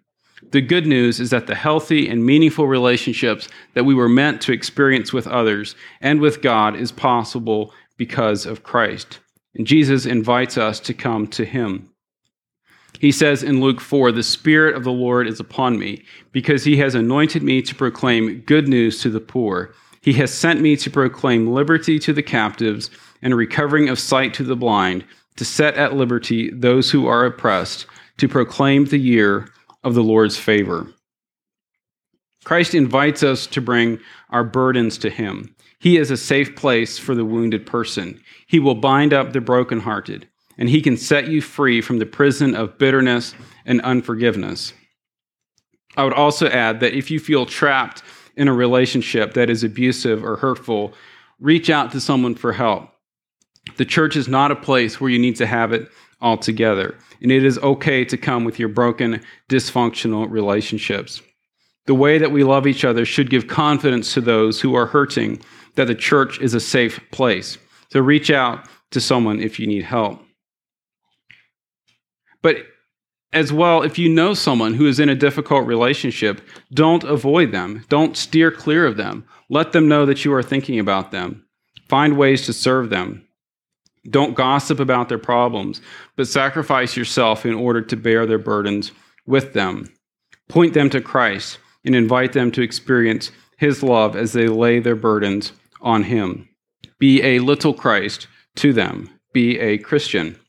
The 0.51 0.61
good 0.61 0.87
news 0.87 1.19
is 1.19 1.29
that 1.31 1.47
the 1.47 1.55
healthy 1.55 2.07
and 2.07 2.25
meaningful 2.25 2.67
relationships 2.67 3.49
that 3.73 3.83
we 3.83 3.93
were 3.93 4.07
meant 4.07 4.41
to 4.41 4.53
experience 4.53 5.11
with 5.11 5.27
others 5.27 5.75
and 5.99 6.21
with 6.21 6.41
God 6.41 6.75
is 6.75 6.91
possible 6.91 7.73
because 7.97 8.45
of 8.45 8.63
Christ. 8.63 9.19
And 9.55 9.67
Jesus 9.67 10.05
invites 10.05 10.57
us 10.57 10.79
to 10.81 10.93
come 10.93 11.27
to 11.27 11.43
him. 11.43 11.89
He 12.99 13.11
says 13.11 13.43
in 13.43 13.59
Luke 13.59 13.81
4 13.81 14.11
The 14.11 14.23
Spirit 14.23 14.75
of 14.75 14.83
the 14.83 14.91
Lord 14.91 15.27
is 15.27 15.39
upon 15.39 15.77
me, 15.77 16.03
because 16.31 16.63
he 16.63 16.77
has 16.77 16.95
anointed 16.95 17.43
me 17.43 17.61
to 17.63 17.75
proclaim 17.75 18.41
good 18.41 18.67
news 18.67 19.01
to 19.01 19.09
the 19.09 19.19
poor. 19.19 19.73
He 20.01 20.13
has 20.13 20.33
sent 20.33 20.61
me 20.61 20.77
to 20.77 20.89
proclaim 20.89 21.53
liberty 21.53 21.99
to 21.99 22.13
the 22.13 22.23
captives 22.23 22.89
and 23.21 23.35
recovering 23.35 23.89
of 23.89 23.99
sight 23.99 24.33
to 24.35 24.43
the 24.43 24.55
blind, 24.55 25.03
to 25.35 25.45
set 25.45 25.75
at 25.75 25.95
liberty 25.95 26.49
those 26.51 26.91
who 26.91 27.07
are 27.07 27.25
oppressed, 27.25 27.85
to 28.17 28.27
proclaim 28.27 28.85
the 28.85 28.97
year 28.97 29.49
of 29.87 29.95
the 29.95 30.03
Lord's 30.03 30.37
favor. 30.37 30.87
Christ 32.43 32.75
invites 32.75 33.23
us 33.23 33.47
to 33.47 33.61
bring 33.61 33.99
our 34.29 34.43
burdens 34.43 34.97
to 34.99 35.09
him. 35.09 35.55
He 35.79 35.97
is 35.97 36.11
a 36.11 36.17
safe 36.17 36.55
place 36.55 36.97
for 36.97 37.15
the 37.15 37.25
wounded 37.25 37.65
person. 37.65 38.21
He 38.47 38.59
will 38.59 38.75
bind 38.75 39.13
up 39.13 39.31
the 39.31 39.41
brokenhearted 39.41 40.27
and 40.57 40.69
he 40.69 40.81
can 40.81 40.97
set 40.97 41.29
you 41.29 41.41
free 41.41 41.81
from 41.81 41.99
the 41.99 42.05
prison 42.05 42.53
of 42.53 42.77
bitterness 42.77 43.33
and 43.65 43.79
unforgiveness. 43.81 44.73
I 45.95 46.03
would 46.03 46.13
also 46.13 46.47
add 46.47 46.81
that 46.81 46.93
if 46.93 47.09
you 47.09 47.19
feel 47.19 47.45
trapped 47.45 48.03
in 48.35 48.47
a 48.47 48.53
relationship 48.53 49.33
that 49.35 49.49
is 49.49 49.63
abusive 49.63 50.23
or 50.23 50.35
hurtful, 50.35 50.93
reach 51.39 51.69
out 51.69 51.91
to 51.91 52.01
someone 52.01 52.35
for 52.35 52.53
help. 52.53 52.89
The 53.77 53.85
church 53.85 54.15
is 54.15 54.27
not 54.27 54.51
a 54.51 54.55
place 54.55 54.99
where 54.99 55.09
you 55.09 55.19
need 55.19 55.37
to 55.37 55.45
have 55.45 55.71
it 55.71 55.89
all 56.21 56.37
together, 56.37 56.97
and 57.21 57.31
it 57.31 57.43
is 57.43 57.57
okay 57.59 58.03
to 58.05 58.17
come 58.17 58.43
with 58.43 58.59
your 58.59 58.69
broken, 58.69 59.21
dysfunctional 59.49 60.29
relationships. 60.29 61.21
The 61.85 61.95
way 61.95 62.17
that 62.17 62.31
we 62.31 62.43
love 62.43 62.67
each 62.67 62.83
other 62.83 63.05
should 63.05 63.29
give 63.29 63.47
confidence 63.47 64.13
to 64.13 64.21
those 64.21 64.59
who 64.59 64.75
are 64.75 64.87
hurting 64.87 65.41
that 65.75 65.87
the 65.87 65.95
church 65.95 66.39
is 66.41 66.53
a 66.53 66.59
safe 66.59 66.99
place. 67.11 67.57
So 67.91 68.01
reach 68.01 68.29
out 68.29 68.67
to 68.91 68.99
someone 68.99 69.39
if 69.39 69.59
you 69.59 69.67
need 69.67 69.83
help. 69.83 70.21
But 72.41 72.57
as 73.33 73.53
well, 73.53 73.83
if 73.83 73.99
you 73.99 74.09
know 74.09 74.33
someone 74.33 74.73
who 74.73 74.87
is 74.87 74.99
in 74.99 75.09
a 75.09 75.15
difficult 75.15 75.67
relationship, 75.67 76.41
don't 76.73 77.03
avoid 77.03 77.51
them. 77.51 77.85
Don't 77.89 78.17
steer 78.17 78.51
clear 78.51 78.85
of 78.85 78.97
them. 78.97 79.25
Let 79.49 79.71
them 79.71 79.87
know 79.87 80.05
that 80.05 80.25
you 80.25 80.33
are 80.33 80.43
thinking 80.43 80.79
about 80.79 81.11
them. 81.11 81.45
Find 81.87 82.17
ways 82.17 82.45
to 82.45 82.53
serve 82.53 82.89
them. 82.89 83.26
Don't 84.09 84.35
gossip 84.35 84.79
about 84.79 85.09
their 85.09 85.17
problems, 85.17 85.81
but 86.15 86.27
sacrifice 86.27 86.95
yourself 86.95 87.45
in 87.45 87.53
order 87.53 87.81
to 87.81 87.95
bear 87.95 88.25
their 88.25 88.39
burdens 88.39 88.91
with 89.25 89.53
them. 89.53 89.93
Point 90.47 90.73
them 90.73 90.89
to 90.91 91.01
Christ 91.01 91.59
and 91.83 91.95
invite 91.95 92.33
them 92.33 92.51
to 92.51 92.61
experience 92.61 93.31
his 93.57 93.83
love 93.83 94.15
as 94.15 94.33
they 94.33 94.47
lay 94.47 94.79
their 94.79 94.95
burdens 94.95 95.51
on 95.81 96.03
him. 96.03 96.47
Be 96.99 97.21
a 97.23 97.39
little 97.39 97.73
Christ 97.73 98.27
to 98.55 98.71
them. 98.71 99.09
Be 99.33 99.59
a 99.59 99.77
Christian 99.77 100.39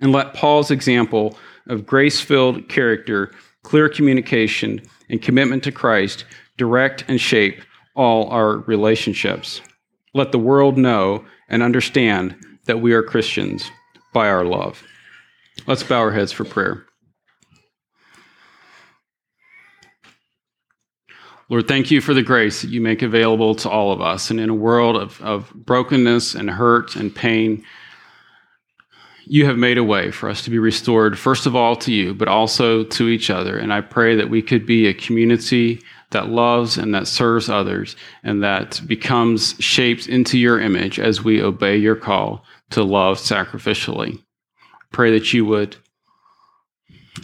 and 0.00 0.12
let 0.12 0.34
Paul's 0.34 0.70
example 0.70 1.36
of 1.66 1.86
grace 1.86 2.20
filled 2.20 2.68
character, 2.68 3.32
clear 3.62 3.88
communication, 3.88 4.80
and 5.08 5.22
commitment 5.22 5.62
to 5.64 5.72
Christ 5.72 6.24
direct 6.56 7.04
and 7.08 7.20
shape 7.20 7.62
all 7.94 8.28
our 8.30 8.58
relationships. 8.58 9.60
Let 10.14 10.32
the 10.32 10.38
world 10.38 10.78
know 10.78 11.24
and 11.48 11.62
understand 11.62 12.36
that 12.66 12.80
we 12.80 12.92
are 12.92 13.02
Christians 13.02 13.70
by 14.12 14.28
our 14.28 14.44
love. 14.44 14.82
Let's 15.66 15.82
bow 15.82 15.98
our 15.98 16.12
heads 16.12 16.32
for 16.32 16.44
prayer. 16.44 16.84
Lord, 21.50 21.66
thank 21.66 21.90
you 21.90 22.02
for 22.02 22.12
the 22.12 22.22
grace 22.22 22.60
that 22.60 22.70
you 22.70 22.82
make 22.82 23.00
available 23.00 23.54
to 23.56 23.70
all 23.70 23.90
of 23.90 24.02
us. 24.02 24.30
And 24.30 24.38
in 24.38 24.50
a 24.50 24.54
world 24.54 24.96
of, 24.96 25.20
of 25.22 25.50
brokenness 25.54 26.34
and 26.34 26.50
hurt 26.50 26.94
and 26.94 27.14
pain, 27.14 27.64
you 29.24 29.46
have 29.46 29.56
made 29.56 29.78
a 29.78 29.84
way 29.84 30.10
for 30.10 30.28
us 30.28 30.42
to 30.42 30.50
be 30.50 30.58
restored, 30.58 31.18
first 31.18 31.46
of 31.46 31.56
all 31.56 31.74
to 31.76 31.92
you, 31.92 32.12
but 32.12 32.28
also 32.28 32.84
to 32.84 33.08
each 33.08 33.30
other. 33.30 33.58
And 33.58 33.72
I 33.72 33.80
pray 33.80 34.14
that 34.16 34.28
we 34.28 34.42
could 34.42 34.66
be 34.66 34.86
a 34.86 34.94
community 34.94 35.82
that 36.10 36.28
loves 36.28 36.78
and 36.78 36.94
that 36.94 37.06
serves 37.06 37.48
others 37.48 37.96
and 38.22 38.42
that 38.42 38.80
becomes 38.86 39.54
shaped 39.58 40.08
into 40.08 40.38
your 40.38 40.60
image 40.60 40.98
as 40.98 41.22
we 41.22 41.42
obey 41.42 41.76
your 41.76 41.96
call 41.96 42.44
to 42.70 42.82
love 42.82 43.18
sacrificially. 43.18 44.22
Pray 44.92 45.10
that 45.10 45.32
you 45.32 45.44
would 45.44 45.76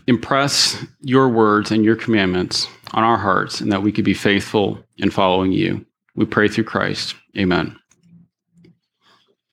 impress 0.06 0.84
your 1.00 1.28
words 1.28 1.70
and 1.70 1.84
your 1.84 1.96
commandments 1.96 2.66
on 2.92 3.02
our 3.04 3.16
hearts 3.16 3.60
and 3.60 3.72
that 3.72 3.82
we 3.82 3.92
could 3.92 4.04
be 4.04 4.14
faithful 4.14 4.78
in 4.98 5.10
following 5.10 5.52
you. 5.52 5.84
We 6.14 6.26
pray 6.26 6.48
through 6.48 6.64
Christ. 6.64 7.14
Amen. 7.36 7.76